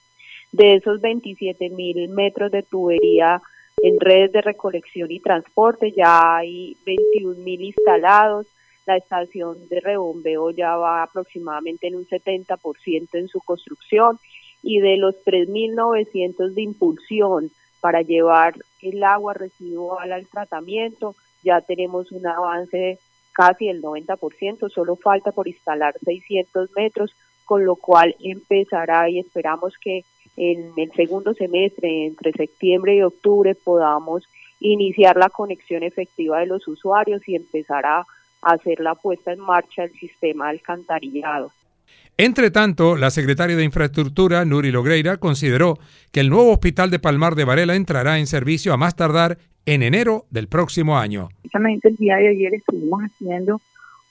[0.51, 3.41] De esos 27 mil metros de tubería
[3.83, 8.47] en redes de recolección y transporte, ya hay 21 mil instalados.
[8.87, 14.19] La estación de rebombeo ya va aproximadamente en un 70% en su construcción
[14.63, 21.15] y de los 3.900 de impulsión para llevar el agua residual al tratamiento.
[21.43, 22.99] Ya tenemos un avance de
[23.33, 27.15] casi el 90%, solo falta por instalar 600 metros,
[27.45, 30.05] con lo cual empezará y esperamos que
[30.37, 34.25] en el segundo semestre, entre septiembre y octubre, podamos
[34.61, 38.07] iniciar la conexión efectiva de los usuarios y empezar a
[38.43, 41.53] hacer la puesta en marcha del sistema alcantarillado.
[42.19, 45.79] Entre tanto, la secretaria de Infraestructura, Nuri Logreira, consideró
[46.13, 49.83] que el nuevo hospital de Palmar de Varela entrará en servicio a más tardar en
[49.83, 51.29] enero del próximo año.
[51.41, 53.61] Precisamente el día de ayer estuvimos haciendo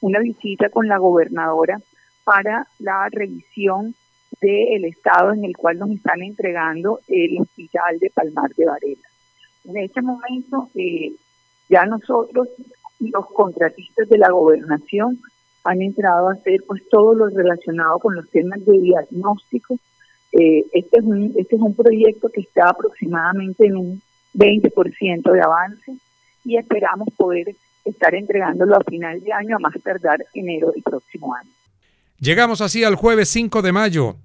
[0.02, 1.80] una visita con la gobernadora
[2.24, 3.94] para la revisión
[4.42, 9.08] del estado en el cual nos están entregando el hospital de Palmar de Varela.
[9.66, 11.12] En este momento, eh,
[11.70, 12.48] ya nosotros
[13.10, 15.20] los contratistas de la gobernación
[15.64, 19.78] han entrado a hacer pues todo lo relacionado con los temas de diagnóstico.
[20.32, 24.02] Eh, este, es un, este es un proyecto que está aproximadamente en un
[24.34, 25.94] 20% de avance
[26.46, 31.34] y esperamos poder estar entregándolo a final de año, a más tardar enero del próximo
[31.36, 31.50] año.
[32.20, 34.16] Llegamos así al jueves 5 de mayo.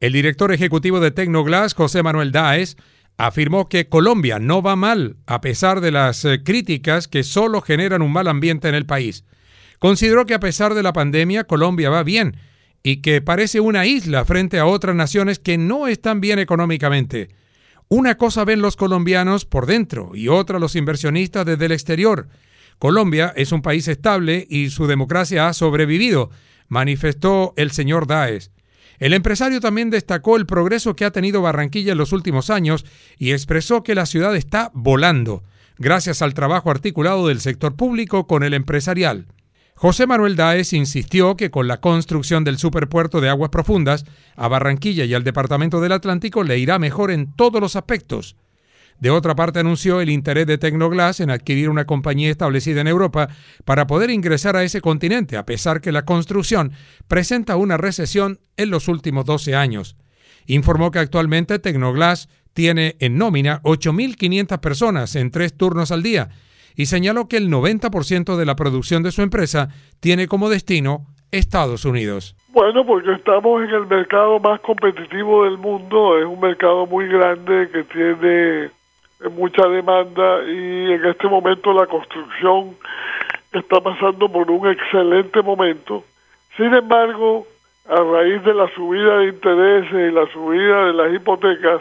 [0.00, 2.76] El director ejecutivo de Tecnoglass, José Manuel Daes,
[3.18, 8.00] afirmó que Colombia no va mal, a pesar de las eh, críticas que solo generan
[8.00, 9.24] un mal ambiente en el país.
[9.80, 12.36] Consideró que a pesar de la pandemia, Colombia va bien
[12.82, 17.28] y que parece una isla frente a otras naciones que no están bien económicamente.
[17.88, 22.28] Una cosa ven los colombianos por dentro y otra los inversionistas desde el exterior.
[22.78, 26.30] Colombia es un país estable y su democracia ha sobrevivido,
[26.68, 28.52] manifestó el señor Daes.
[28.98, 32.84] El empresario también destacó el progreso que ha tenido Barranquilla en los últimos años
[33.16, 35.44] y expresó que la ciudad está volando,
[35.78, 39.26] gracias al trabajo articulado del sector público con el empresarial.
[39.74, 45.04] José Manuel Daes insistió que con la construcción del superpuerto de aguas profundas, a Barranquilla
[45.04, 48.34] y al Departamento del Atlántico le irá mejor en todos los aspectos.
[49.00, 53.28] De otra parte, anunció el interés de Tecnoglass en adquirir una compañía establecida en Europa
[53.64, 56.72] para poder ingresar a ese continente, a pesar que la construcción
[57.06, 59.96] presenta una recesión en los últimos 12 años.
[60.46, 66.30] Informó que actualmente Tecnoglass tiene en nómina 8.500 personas en tres turnos al día
[66.74, 69.68] y señaló que el 90% de la producción de su empresa
[70.00, 72.34] tiene como destino Estados Unidos.
[72.48, 77.68] Bueno, porque estamos en el mercado más competitivo del mundo, es un mercado muy grande
[77.70, 78.70] que tiene
[79.30, 82.76] mucha demanda y en este momento la construcción
[83.52, 86.04] está pasando por un excelente momento.
[86.56, 87.46] Sin embargo,
[87.88, 91.80] a raíz de la subida de intereses y la subida de las hipotecas,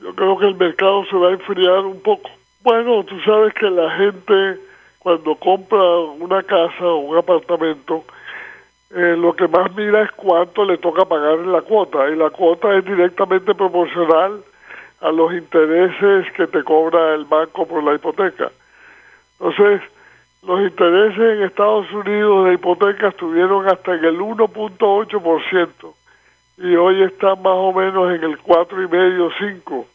[0.00, 2.30] yo creo que el mercado se va a enfriar un poco.
[2.62, 4.58] Bueno, tú sabes que la gente
[4.98, 5.82] cuando compra
[6.18, 8.04] una casa o un apartamento,
[8.90, 12.30] eh, lo que más mira es cuánto le toca pagar en la cuota y la
[12.30, 14.42] cuota es directamente proporcional
[15.00, 18.50] a los intereses que te cobra el banco por la hipoteca.
[19.38, 19.82] Entonces,
[20.42, 25.94] los intereses en Estados Unidos de hipotecas estuvieron hasta en el 1.8%
[26.58, 29.86] y hoy están más o menos en el 4,5, 5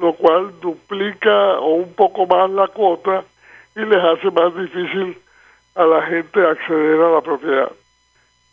[0.00, 3.24] lo cual duplica o un poco más la cuota
[3.76, 5.18] y les hace más difícil
[5.74, 7.72] a la gente acceder a la propiedad.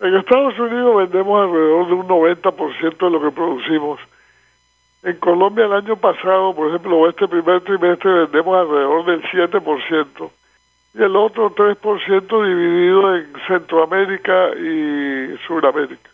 [0.02, 4.00] En Estados Unidos vendemos alrededor de un 90% de lo que producimos.
[5.04, 10.32] En Colombia el año pasado, por ejemplo, este primer trimestre vendemos alrededor del 7%
[10.96, 16.10] y el otro 3% dividido en Centroamérica y Sudamérica.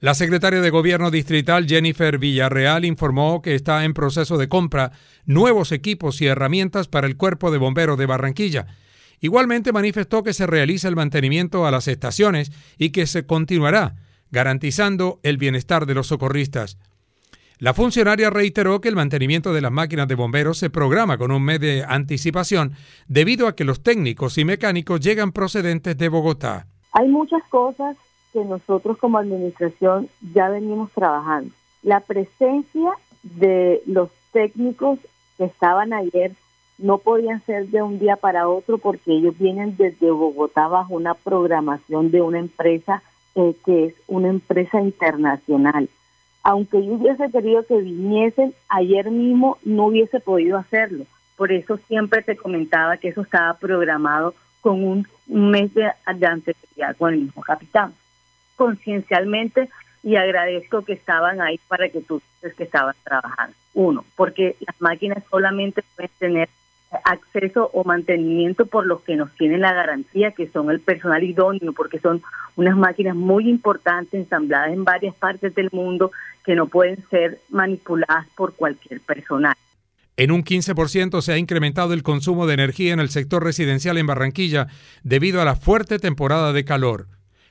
[0.00, 4.92] La secretaria de Gobierno distrital Jennifer Villarreal informó que está en proceso de compra
[5.26, 8.66] nuevos equipos y herramientas para el Cuerpo de Bomberos de Barranquilla.
[9.20, 13.96] Igualmente manifestó que se realiza el mantenimiento a las estaciones y que se continuará
[14.30, 16.78] garantizando el bienestar de los socorristas.
[17.60, 21.44] La funcionaria reiteró que el mantenimiento de las máquinas de bomberos se programa con un
[21.44, 22.72] mes de anticipación
[23.06, 26.66] debido a que los técnicos y mecánicos llegan procedentes de Bogotá.
[26.92, 27.98] Hay muchas cosas
[28.32, 31.52] que nosotros como administración ya venimos trabajando.
[31.82, 32.92] la presencia
[33.22, 34.98] de los técnicos
[35.36, 36.32] que estaban ayer
[36.78, 41.12] no podían ser de un día para otro porque ellos vienen desde Bogotá bajo una
[41.12, 43.02] programación de una empresa
[43.34, 45.90] eh, que es una empresa internacional.
[46.42, 51.04] Aunque yo hubiese querido que viniesen ayer mismo, no hubiese podido hacerlo.
[51.36, 56.96] Por eso siempre te comentaba que eso estaba programado con un, mes de, de anterioridad
[56.96, 57.94] con el mismo capitán.
[58.56, 59.68] Conciencialmente
[60.02, 63.54] y agradezco que estaban ahí para que tú dices que estaban trabajando.
[63.74, 66.48] Uno, porque las máquinas solamente pueden tener
[67.04, 71.72] acceso o mantenimiento por los que nos tienen la garantía, que son el personal idóneo,
[71.72, 72.22] porque son
[72.56, 76.10] unas máquinas muy importantes ensambladas en varias partes del mundo
[76.44, 79.54] que no pueden ser manipuladas por cualquier personal.
[80.16, 84.06] En un 15% se ha incrementado el consumo de energía en el sector residencial en
[84.06, 84.66] Barranquilla
[85.02, 87.06] debido a la fuerte temporada de calor.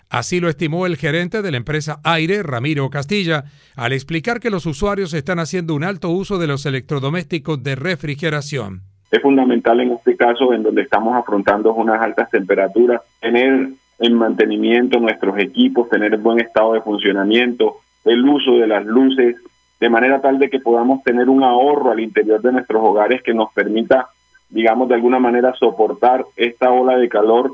[0.09, 4.65] Así lo estimó el gerente de la empresa Aire, Ramiro Castilla, al explicar que los
[4.65, 8.88] usuarios están haciendo un alto uso de los electrodomésticos de refrigeración.
[9.11, 13.69] Es fundamental en este caso, en donde estamos afrontando unas altas temperaturas, tener
[13.99, 19.35] en mantenimiento nuestros equipos, tener buen estado de funcionamiento, el uso de las luces,
[19.79, 23.33] de manera tal de que podamos tener un ahorro al interior de nuestros hogares que
[23.33, 24.09] nos permita,
[24.49, 27.51] digamos, de alguna manera soportar esta ola de calor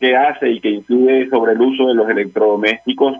[0.00, 3.16] que hace y que incide sobre el uso de los electrodomésticos,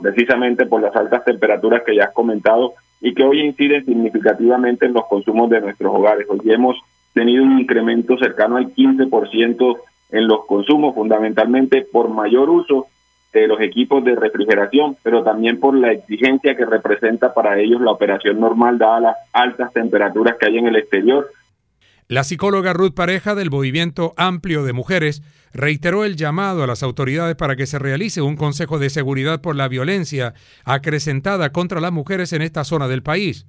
[0.00, 4.92] precisamente por las altas temperaturas que ya has comentado y que hoy inciden significativamente en
[4.92, 6.26] los consumos de nuestros hogares.
[6.28, 6.76] Hoy hemos
[7.12, 9.76] tenido un incremento cercano al 15%
[10.10, 12.86] en los consumos, fundamentalmente por mayor uso
[13.32, 17.90] de los equipos de refrigeración, pero también por la exigencia que representa para ellos la
[17.90, 21.30] operación normal dada las altas temperaturas que hay en el exterior
[22.12, 25.22] la psicóloga Ruth Pareja del Movimiento Amplio de Mujeres
[25.54, 29.56] reiteró el llamado a las autoridades para que se realice un Consejo de Seguridad por
[29.56, 33.46] la violencia acrecentada contra las mujeres en esta zona del país.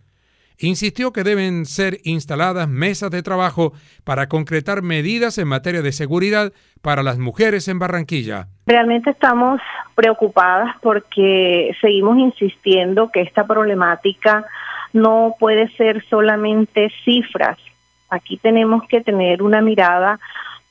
[0.60, 6.54] Insistió que deben ser instaladas mesas de trabajo para concretar medidas en materia de seguridad
[6.82, 8.48] para las mujeres en Barranquilla.
[8.66, 9.60] Realmente estamos
[9.96, 14.46] preocupadas porque seguimos insistiendo que esta problemática
[14.94, 17.58] no puede ser solamente cifras,
[18.13, 20.20] Aquí tenemos que tener una mirada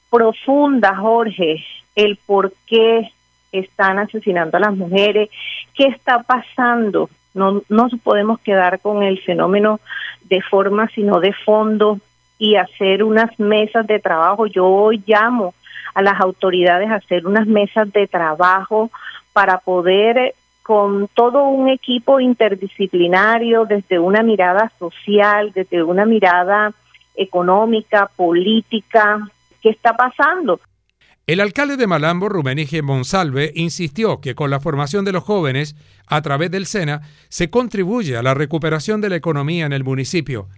[0.08, 1.64] profunda, Jorge,
[1.96, 3.10] el por qué
[3.50, 5.28] están asesinando a las mujeres,
[5.74, 7.10] qué está pasando.
[7.34, 9.80] No nos podemos quedar con el fenómeno
[10.24, 11.98] de forma, sino de fondo
[12.38, 14.46] y hacer unas mesas de trabajo.
[14.46, 15.54] Yo hoy llamo
[15.94, 18.90] a las autoridades a hacer unas mesas de trabajo
[19.32, 26.72] para poder con todo un equipo interdisciplinario, desde una mirada social, desde una mirada
[27.14, 29.20] económica, política,
[29.60, 30.60] ¿qué está pasando?
[31.32, 36.20] El alcalde de Malambo, Rumenige Monsalve, insistió que con la formación de los jóvenes a
[36.20, 40.50] través del SENA se contribuye a la recuperación de la economía en el municipio.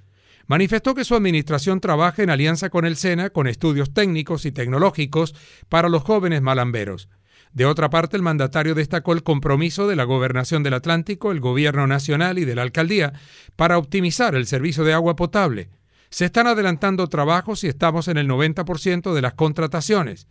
[0.48, 5.37] Manifestó que su administración trabaja en alianza con el SENA con estudios técnicos y tecnológicos
[5.68, 7.08] para los jóvenes malamberos.
[7.52, 11.87] De otra parte, el mandatario destacó el compromiso de la Gobernación del Atlántico, el Gobierno
[11.87, 13.12] Nacional y de la Alcaldía
[13.54, 15.68] para optimizar el servicio de agua potable.
[16.10, 20.26] Se están adelantando trabajos y estamos en el 90% de las contrataciones.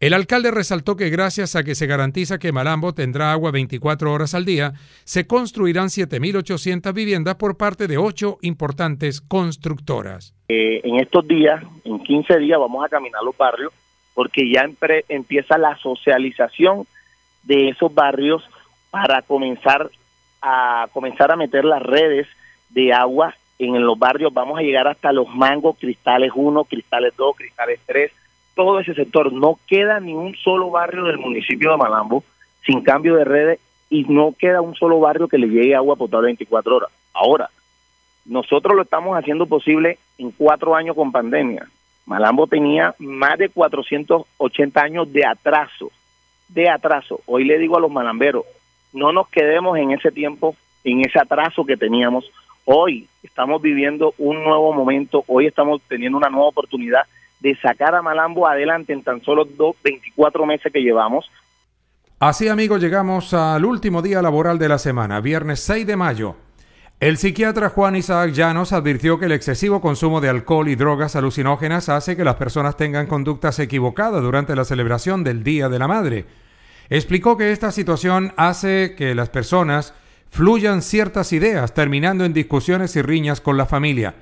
[0.00, 4.32] El alcalde resaltó que gracias a que se garantiza que Malambo tendrá agua 24 horas
[4.34, 10.34] al día, se construirán 7.800 viviendas por parte de ocho importantes constructoras.
[10.48, 13.72] Eh, en estos días, en 15 días, vamos a caminar los barrios
[14.14, 14.68] porque ya
[15.08, 16.86] empieza la socialización
[17.42, 18.44] de esos barrios
[18.90, 19.90] para comenzar
[20.40, 22.28] a comenzar a meter las redes
[22.70, 27.36] de agua en los barrios vamos a llegar hasta los mangos, cristales 1, cristales 2,
[27.36, 28.12] cristales 3,
[28.58, 29.32] todo ese sector.
[29.32, 32.24] No queda ni un solo barrio del municipio de Malambo
[32.66, 36.26] sin cambio de redes y no queda un solo barrio que le llegue agua potable
[36.26, 36.90] 24 horas.
[37.14, 37.50] Ahora,
[38.24, 41.68] nosotros lo estamos haciendo posible en cuatro años con pandemia.
[42.04, 45.92] Malambo tenía más de 480 años de atraso,
[46.48, 47.20] de atraso.
[47.26, 48.44] Hoy le digo a los malamberos,
[48.92, 52.28] no nos quedemos en ese tiempo, en ese atraso que teníamos,
[52.70, 57.00] Hoy estamos viviendo un nuevo momento, hoy estamos teniendo una nueva oportunidad
[57.40, 61.30] de sacar a Malambo adelante en tan solo dos, 24 meses que llevamos.
[62.20, 66.36] Así amigos, llegamos al último día laboral de la semana, viernes 6 de mayo.
[67.00, 71.88] El psiquiatra Juan Isaac Llanos advirtió que el excesivo consumo de alcohol y drogas alucinógenas
[71.88, 76.26] hace que las personas tengan conductas equivocadas durante la celebración del Día de la Madre.
[76.90, 79.94] Explicó que esta situación hace que las personas
[80.28, 84.16] fluyan ciertas ideas, terminando en discusiones y riñas con la familia.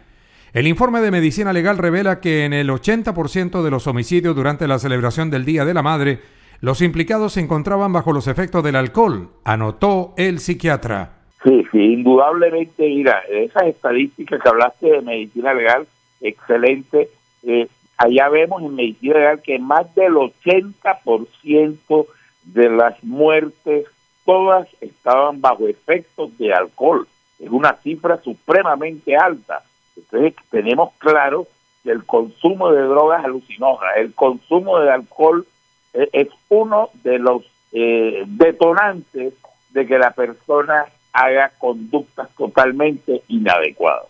[0.57, 4.79] El informe de medicina legal revela que en el 80% de los homicidios durante la
[4.79, 6.21] celebración del Día de la Madre,
[6.63, 11.11] los implicados se encontraban bajo los efectos del alcohol, anotó el psiquiatra.
[11.45, 15.87] Sí, sí, indudablemente, mira, esas estadísticas que hablaste de medicina legal,
[16.23, 17.11] excelente.
[17.43, 22.07] Eh, allá vemos en medicina legal que más del 80%
[22.45, 23.85] de las muertes,
[24.25, 27.07] todas estaban bajo efectos de alcohol.
[27.39, 29.63] Es una cifra supremamente alta.
[30.11, 31.47] Entonces tenemos claro
[31.83, 35.47] que el consumo de drogas alucinógenas, el consumo de alcohol
[35.95, 37.43] eh, es uno de los
[37.73, 39.35] eh, detonantes
[39.71, 44.07] de que la persona haga conductas totalmente inadecuadas.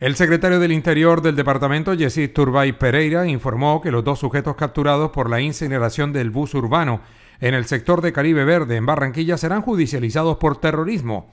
[0.00, 5.10] El secretario del Interior del departamento, Yesid Turbay Pereira, informó que los dos sujetos capturados
[5.10, 7.00] por la incineración del bus urbano
[7.40, 11.28] en el sector de Caribe Verde, en Barranquilla, serán judicializados por terrorismo.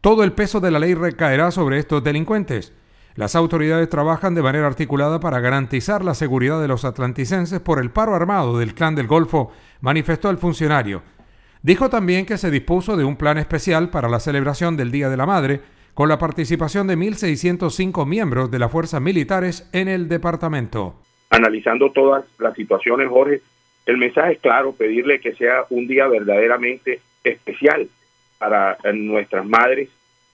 [0.00, 2.72] Todo el peso de la ley recaerá sobre estos delincuentes.
[3.16, 7.90] Las autoridades trabajan de manera articulada para garantizar la seguridad de los atlanticenses por el
[7.90, 11.02] paro armado del Clan del Golfo, manifestó el funcionario.
[11.62, 15.16] Dijo también que se dispuso de un plan especial para la celebración del Día de
[15.16, 15.60] la Madre,
[15.94, 20.96] con la participación de 1.605 miembros de las fuerzas militares en el departamento.
[21.30, 23.42] Analizando todas las situaciones, Jorge,
[23.86, 27.88] el mensaje es claro, pedirle que sea un día verdaderamente especial
[28.38, 29.88] para nuestras madres,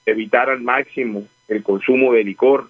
[0.06, 2.68] evitar al máximo el consumo de licor,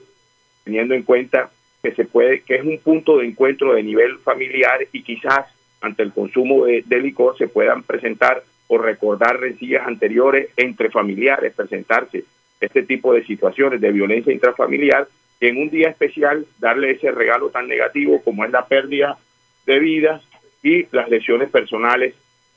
[0.64, 1.50] teniendo en cuenta
[1.82, 5.46] que se puede, que es un punto de encuentro de nivel familiar y quizás
[5.80, 12.24] ante el consumo de, licor se puedan presentar o recordar rencillas anteriores entre familiares, presentarse
[12.60, 15.08] este tipo de situaciones de violencia intrafamiliar,
[15.40, 19.18] y en un día especial darle ese regalo tan negativo como es la pérdida
[19.64, 20.22] de vidas
[20.62, 22.14] y las lesiones personales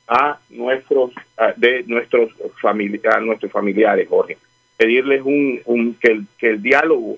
[0.07, 1.11] a nuestros
[1.55, 2.29] de nuestros
[2.61, 4.37] a nuestros familiares, Jorge
[4.83, 7.15] pedirles un, que, el, que el diálogo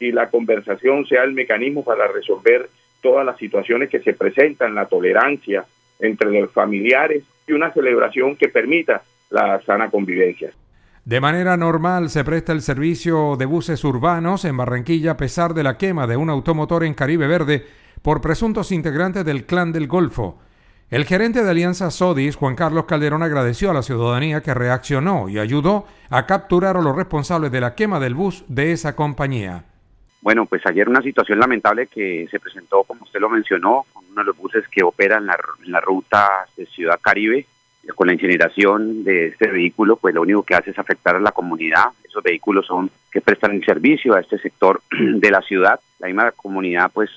[0.00, 2.68] y la conversación sea el mecanismo para resolver
[3.00, 5.64] todas las situaciones que se presentan, la tolerancia
[6.00, 10.50] entre los familiares y una celebración que permita la sana convivencia.
[11.04, 15.62] De manera normal se presta el servicio de buses urbanos en Barranquilla a pesar de
[15.62, 17.64] la quema de un automotor en Caribe Verde
[18.02, 20.40] por presuntos integrantes del Clan del Golfo.
[20.90, 25.38] El gerente de Alianza Sodis, Juan Carlos Calderón, agradeció a la ciudadanía que reaccionó y
[25.38, 29.64] ayudó a capturar a los responsables de la quema del bus de esa compañía.
[30.20, 34.20] Bueno, pues ayer una situación lamentable que se presentó, como usted lo mencionó, con uno
[34.20, 37.46] de los buses que opera en la, ruta de Ciudad Caribe,
[37.94, 41.32] con la incineración de este vehículo, pues lo único que hace es afectar a la
[41.32, 41.86] comunidad.
[42.02, 45.80] Esos vehículos son que prestan servicio a este sector de la ciudad.
[45.98, 47.10] La misma comunidad, pues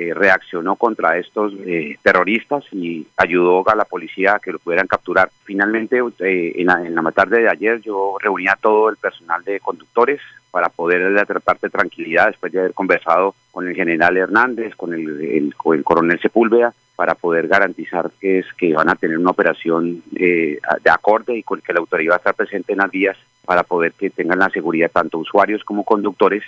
[0.00, 4.86] eh, reaccionó contra estos eh, terroristas y ayudó a la policía a que lo pudieran
[4.86, 5.28] capturar.
[5.42, 9.58] Finalmente, eh, en, la, en, tarde de ayer, yo reuní a todo el personal de
[9.58, 10.20] conductores
[10.52, 15.20] para poder dar parte tranquilidad después de haber conversado con el general Hernández, con el,
[15.20, 20.60] el, coronel Sepúlveda, para poder garantizar que es que van a tener una operación de
[20.92, 23.94] acorde y con que la autoridad va a estar presente en las vías para poder
[23.94, 26.44] que tengan la seguridad tanto usuarios como conductores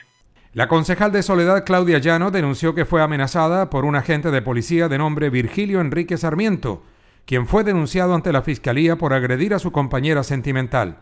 [0.53, 4.89] la concejal de Soledad Claudia Llano denunció que fue amenazada por un agente de policía
[4.89, 6.83] de nombre Virgilio Enrique Sarmiento,
[7.25, 10.99] quien fue denunciado ante la fiscalía por agredir a su compañera sentimental.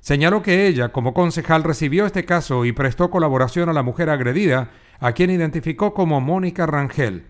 [0.00, 4.70] Señaló que ella, como concejal, recibió este caso y prestó colaboración a la mujer agredida,
[4.98, 7.26] a quien identificó como Mónica Rangel.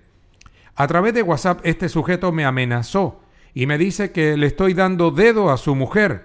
[0.77, 3.21] A través de WhatsApp este sujeto me amenazó
[3.53, 6.25] y me dice que le estoy dando dedo a su mujer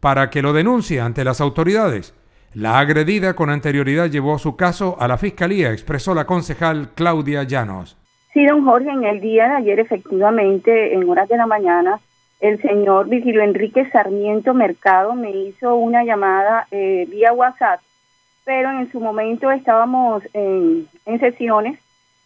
[0.00, 2.14] para que lo denuncie ante las autoridades.
[2.54, 7.96] La agredida con anterioridad llevó su caso a la fiscalía, expresó la concejal Claudia Llanos.
[8.34, 11.98] Sí, don Jorge, en el día de ayer, efectivamente, en horas de la mañana,
[12.40, 17.80] el señor Vigilio Enrique Sarmiento Mercado me hizo una llamada eh, vía WhatsApp,
[18.44, 20.88] pero en su momento estábamos en,
[21.20, 21.78] sesiones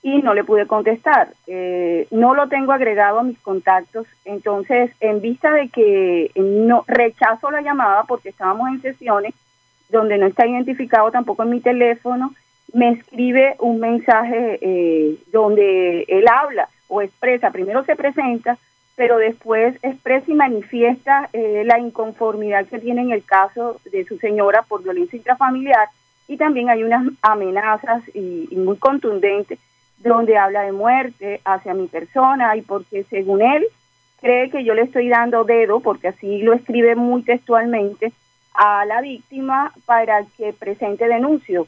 [0.02, 1.28] y no le pude contestar.
[1.46, 7.52] Eh, no lo tengo agregado a mis contactos, entonces, en vista de que no rechazo
[7.52, 9.34] la llamada porque estábamos en sesiones,
[9.88, 12.34] donde no está identificado tampoco en mi teléfono,
[12.72, 18.58] me escribe un mensaje eh, donde él habla o expresa, primero se presenta,
[18.96, 24.18] pero después expresa y manifiesta eh, la inconformidad que tiene en el caso de su
[24.18, 25.88] señora por violencia intrafamiliar.
[26.28, 29.58] Y también hay unas amenazas y, y muy contundentes
[29.98, 33.66] donde habla de muerte hacia mi persona y porque según él
[34.20, 38.12] cree que yo le estoy dando dedo, porque así lo escribe muy textualmente,
[38.56, 41.66] a la víctima para que presente denuncio.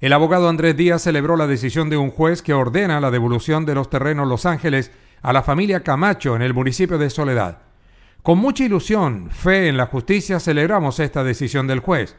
[0.00, 3.74] El abogado Andrés Díaz celebró la decisión de un juez que ordena la devolución de
[3.74, 4.90] los terrenos Los Ángeles
[5.22, 7.58] a la familia Camacho en el municipio de Soledad.
[8.22, 12.16] Con mucha ilusión, fe en la justicia, celebramos esta decisión del juez.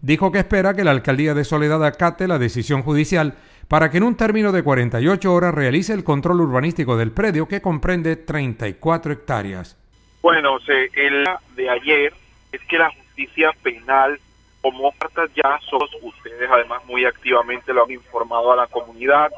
[0.00, 3.34] Dijo que espera que la alcaldía de Soledad acate la decisión judicial
[3.68, 7.60] para que en un término de 48 horas realice el control urbanístico del predio que
[7.60, 9.76] comprende 34 hectáreas.
[10.22, 11.24] Bueno, el
[11.56, 12.12] de ayer
[12.52, 13.03] es que la justicia
[13.62, 14.18] penal
[14.60, 19.30] como cartas ya sos ustedes además muy activamente lo han informado a la comunidad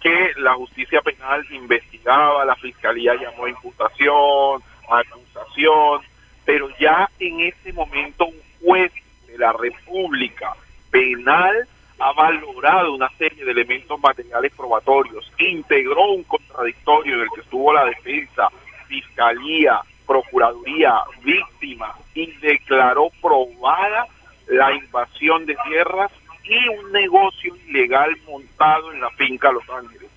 [0.00, 6.02] que la justicia penal investigaba, la fiscalía llamó a imputación, a acusación,
[6.44, 8.92] pero ya en ese momento un juez
[9.26, 10.54] de la República
[10.90, 17.40] Penal ha valorado una serie de elementos materiales probatorios, integró un contradictorio en el que
[17.40, 18.48] estuvo la defensa,
[18.86, 24.06] fiscalía, procuraduría, víctima y declaró probada
[24.48, 26.10] la invasión de tierras
[26.44, 30.08] y un negocio ilegal montado en la finca Los Ángeles.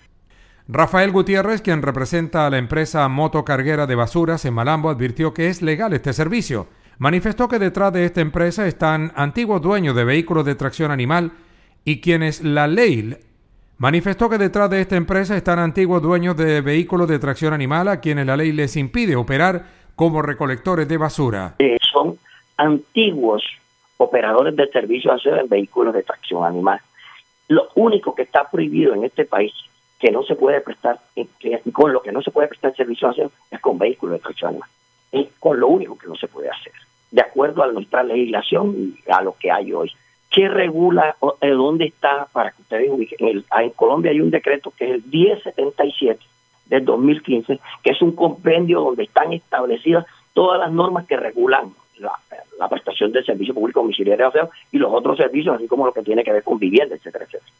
[0.67, 5.61] Rafael Gutiérrez, quien representa a la empresa motocarguera de basuras en Malambo, advirtió que es
[5.61, 6.67] legal este servicio.
[6.97, 11.33] Manifestó que detrás de esta empresa están antiguos dueños de vehículos de tracción animal
[11.83, 13.17] y quienes la ley
[13.77, 17.99] manifestó que detrás de esta empresa están antiguos dueños de vehículos de tracción animal a
[17.99, 21.55] quienes la ley les impide operar como recolectores de basura.
[21.59, 22.17] Eh, son
[22.57, 23.43] antiguos
[23.97, 26.79] operadores de servicio en vehículos de tracción animal.
[27.47, 29.53] Lo único que está prohibido en este país
[29.99, 30.99] que no se puede prestar,
[31.39, 33.13] que, con lo que no se puede prestar servicio a
[33.51, 34.69] es con vehículos de tracción animal.
[35.11, 36.73] Es con lo único que no se puede hacer,
[37.11, 39.91] de acuerdo a nuestra legislación y a lo que hay hoy.
[40.31, 43.43] ¿Qué regula, eh, dónde está, para que ustedes ubiquen?
[43.51, 46.23] En, Colombia hay un decreto que es el 1077
[46.67, 52.69] del 2015, que es un compendio donde están establecidas todas las normas que regulan la,
[52.69, 56.03] prestación del servicio público domiciliario de aseo y los otros servicios, así como lo que
[56.03, 57.51] tiene que ver con vivienda, etcétera, etcétera.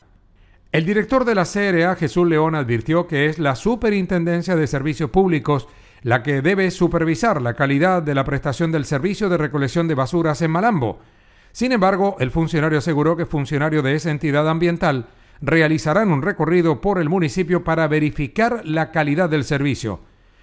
[0.72, 5.68] El director de la CRA, Jesús León, advirtió que es la Superintendencia de Servicios Públicos
[6.04, 10.42] la que debe supervisar la calidad de la prestación del servicio de recolección de basuras
[10.42, 11.00] en Malambo.
[11.52, 15.08] Sin embargo, el funcionario aseguró que funcionarios de esa entidad ambiental
[15.42, 20.00] realizarán un recorrido por el municipio para verificar la calidad del servicio.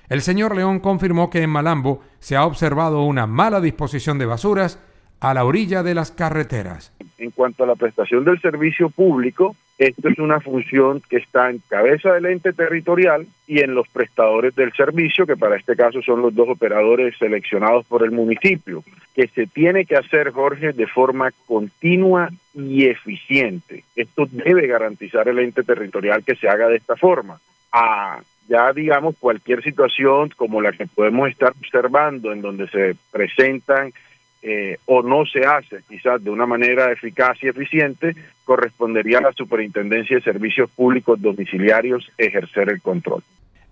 [0.08, 4.82] El señor León confirmó que en Malambo se ha observado una mala disposición de basuras
[5.20, 6.92] a la orilla de las carreteras.
[7.18, 11.60] En cuanto a la prestación del servicio público, esto es una función que está en
[11.68, 16.22] cabeza del ente territorial y en los prestadores del servicio, que para este caso son
[16.22, 18.82] los dos operadores seleccionados por el municipio,
[19.14, 23.84] que se tiene que hacer, Jorge, de forma continua y eficiente.
[23.94, 27.38] Esto debe garantizar el ente territorial que se haga de esta forma.
[27.70, 33.92] A ya digamos cualquier situación como la que podemos estar observando en donde se presentan
[34.40, 39.32] eh, o no se hace quizás de una manera eficaz y eficiente, correspondería a la
[39.32, 43.22] Superintendencia de Servicios Públicos Domiciliarios ejercer el control.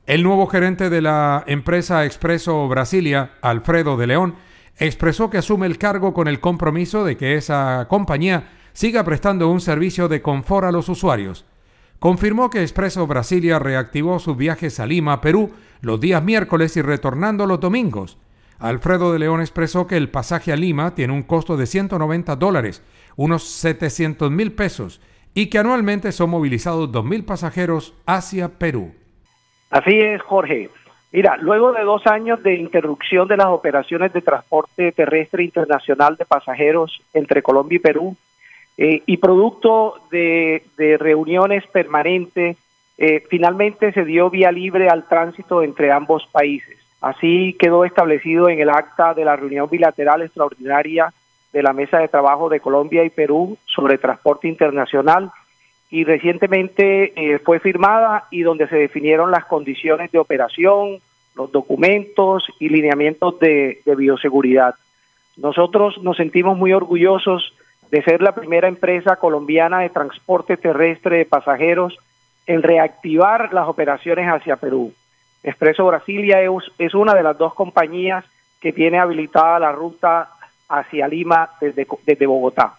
[0.06, 4.34] El nuevo gerente de la empresa Expreso Brasilia, Alfredo de León,
[4.78, 9.60] expresó que asume el cargo con el compromiso de que esa compañía siga prestando un
[9.60, 11.46] servicio de confort a los usuarios
[11.98, 17.46] confirmó que Expreso Brasilia reactivó sus viajes a Lima, Perú, los días miércoles y retornando
[17.46, 18.18] los domingos.
[18.58, 22.82] Alfredo de León expresó que el pasaje a Lima tiene un costo de 190 dólares,
[23.16, 25.00] unos 700 mil pesos,
[25.34, 28.94] y que anualmente son movilizados 2.000 pasajeros hacia Perú.
[29.70, 30.70] Así es, Jorge.
[31.12, 36.24] Mira, luego de dos años de interrupción de las operaciones de transporte terrestre internacional de
[36.24, 38.16] pasajeros entre Colombia y Perú,
[38.78, 40.62] eh, y producto de,
[40.98, 42.56] reuniones permanentes,
[42.98, 46.76] eh, finalmente se dio vía libre al tránsito entre ambos países.
[47.00, 51.12] Así quedó establecido en el acta de la reunión bilateral extraordinaria
[51.52, 55.30] de la Mesa de Trabajo de Colombia y Perú sobre transporte internacional
[55.90, 60.98] y recientemente eh, fue firmada y donde se definieron las condiciones de operación,
[61.34, 64.74] los documentos y lineamientos de bioseguridad.
[65.36, 67.54] Nosotros nos sentimos muy orgullosos
[67.90, 71.96] de ser la primera empresa colombiana de transporte terrestre de pasajeros
[72.46, 74.92] en reactivar las operaciones hacia Perú.
[75.42, 76.38] Expreso Brasilia
[76.78, 78.24] es, una de las dos compañías
[78.60, 80.30] que tiene habilitada la ruta
[80.68, 82.74] hacia Lima desde, desde Bogotá.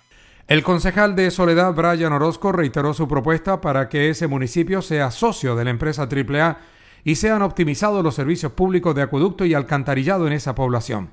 [0.47, 5.55] El concejal de Soledad, Brian Orozco, reiteró su propuesta para que ese municipio sea socio
[5.55, 6.58] de la empresa AAA
[7.03, 11.10] y sean optimizados los servicios públicos de acueducto y alcantarillado en esa población.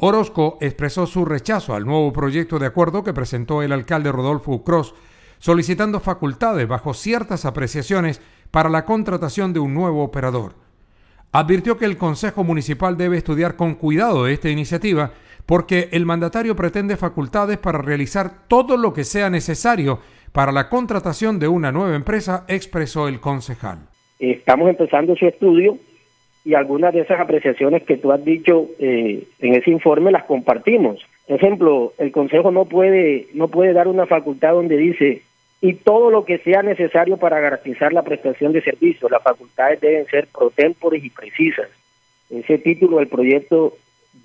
[0.00, 4.94] Orozco expresó su rechazo al nuevo proyecto de acuerdo que presentó el alcalde Rodolfo Cross,
[5.38, 8.22] solicitando facultades bajo ciertas apreciaciones
[8.52, 10.52] para la contratación de un nuevo operador.
[11.32, 15.10] Advirtió que el Consejo Municipal debe estudiar con cuidado esta iniciativa
[15.46, 19.98] porque el mandatario pretende facultades para realizar todo lo que sea necesario
[20.30, 23.88] para la contratación de una nueva empresa, expresó el concejal.
[24.20, 25.76] Estamos empezando su estudio
[26.48, 30.98] y algunas de esas apreciaciones que tú has dicho eh, en ese informe las compartimos.
[31.26, 35.20] Por ejemplo, el Consejo no puede, no puede dar una facultad donde dice
[35.60, 39.10] y todo lo que sea necesario para garantizar la prestación de servicios.
[39.10, 41.68] Las facultades deben ser protempores y precisas.
[42.30, 43.74] Ese título del proyecto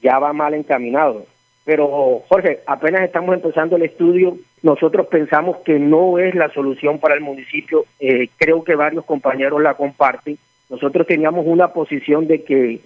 [0.02, 1.26] ya va mal encaminado.
[1.66, 7.16] pero Jorge, apenas estamos empezando el estudio, nosotros pensamos que no es la solución para
[7.16, 10.38] el municipio, eh, creo que varios compañeros la comparten.
[10.74, 12.80] Nosotros teníamos una posición de que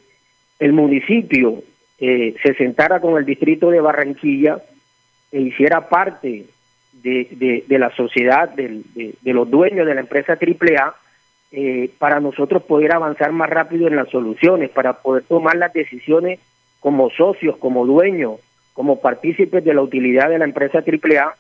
[0.60, 1.64] el municipio
[2.00, 4.62] eh, se sentara con el distrito de Barranquilla
[5.32, 6.48] e hiciera parte
[7.02, 8.84] de, de, la sociedad, de,
[9.24, 10.96] los dueños de la empresa AAA,
[11.54, 16.42] eh, para nosotros poder avanzar más rápido en las soluciones, para poder tomar las decisiones
[16.82, 18.42] como socios, como dueños,
[18.74, 21.36] como partícipes de la utilidad de la empresa AAA.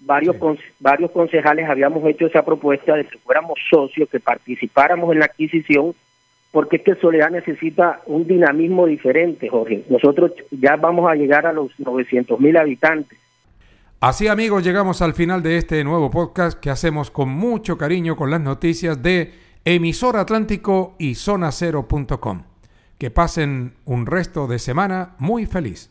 [0.00, 0.36] Varios,
[0.78, 5.94] varios concejales habíamos hecho esa propuesta de que fuéramos socios, que participáramos en la adquisición,
[6.52, 9.84] porque es que Soledad necesita un dinamismo diferente, Jorge.
[9.88, 13.18] Nosotros ya vamos a llegar a los 900 mil habitantes
[14.00, 18.30] Así amigos, llegamos al final de este nuevo podcast que hacemos con mucho cariño con
[18.30, 19.34] las noticias de
[19.64, 22.44] Emisor Atlántico y zonacero.com.
[22.96, 25.90] Que pasen un resto de semana muy feliz.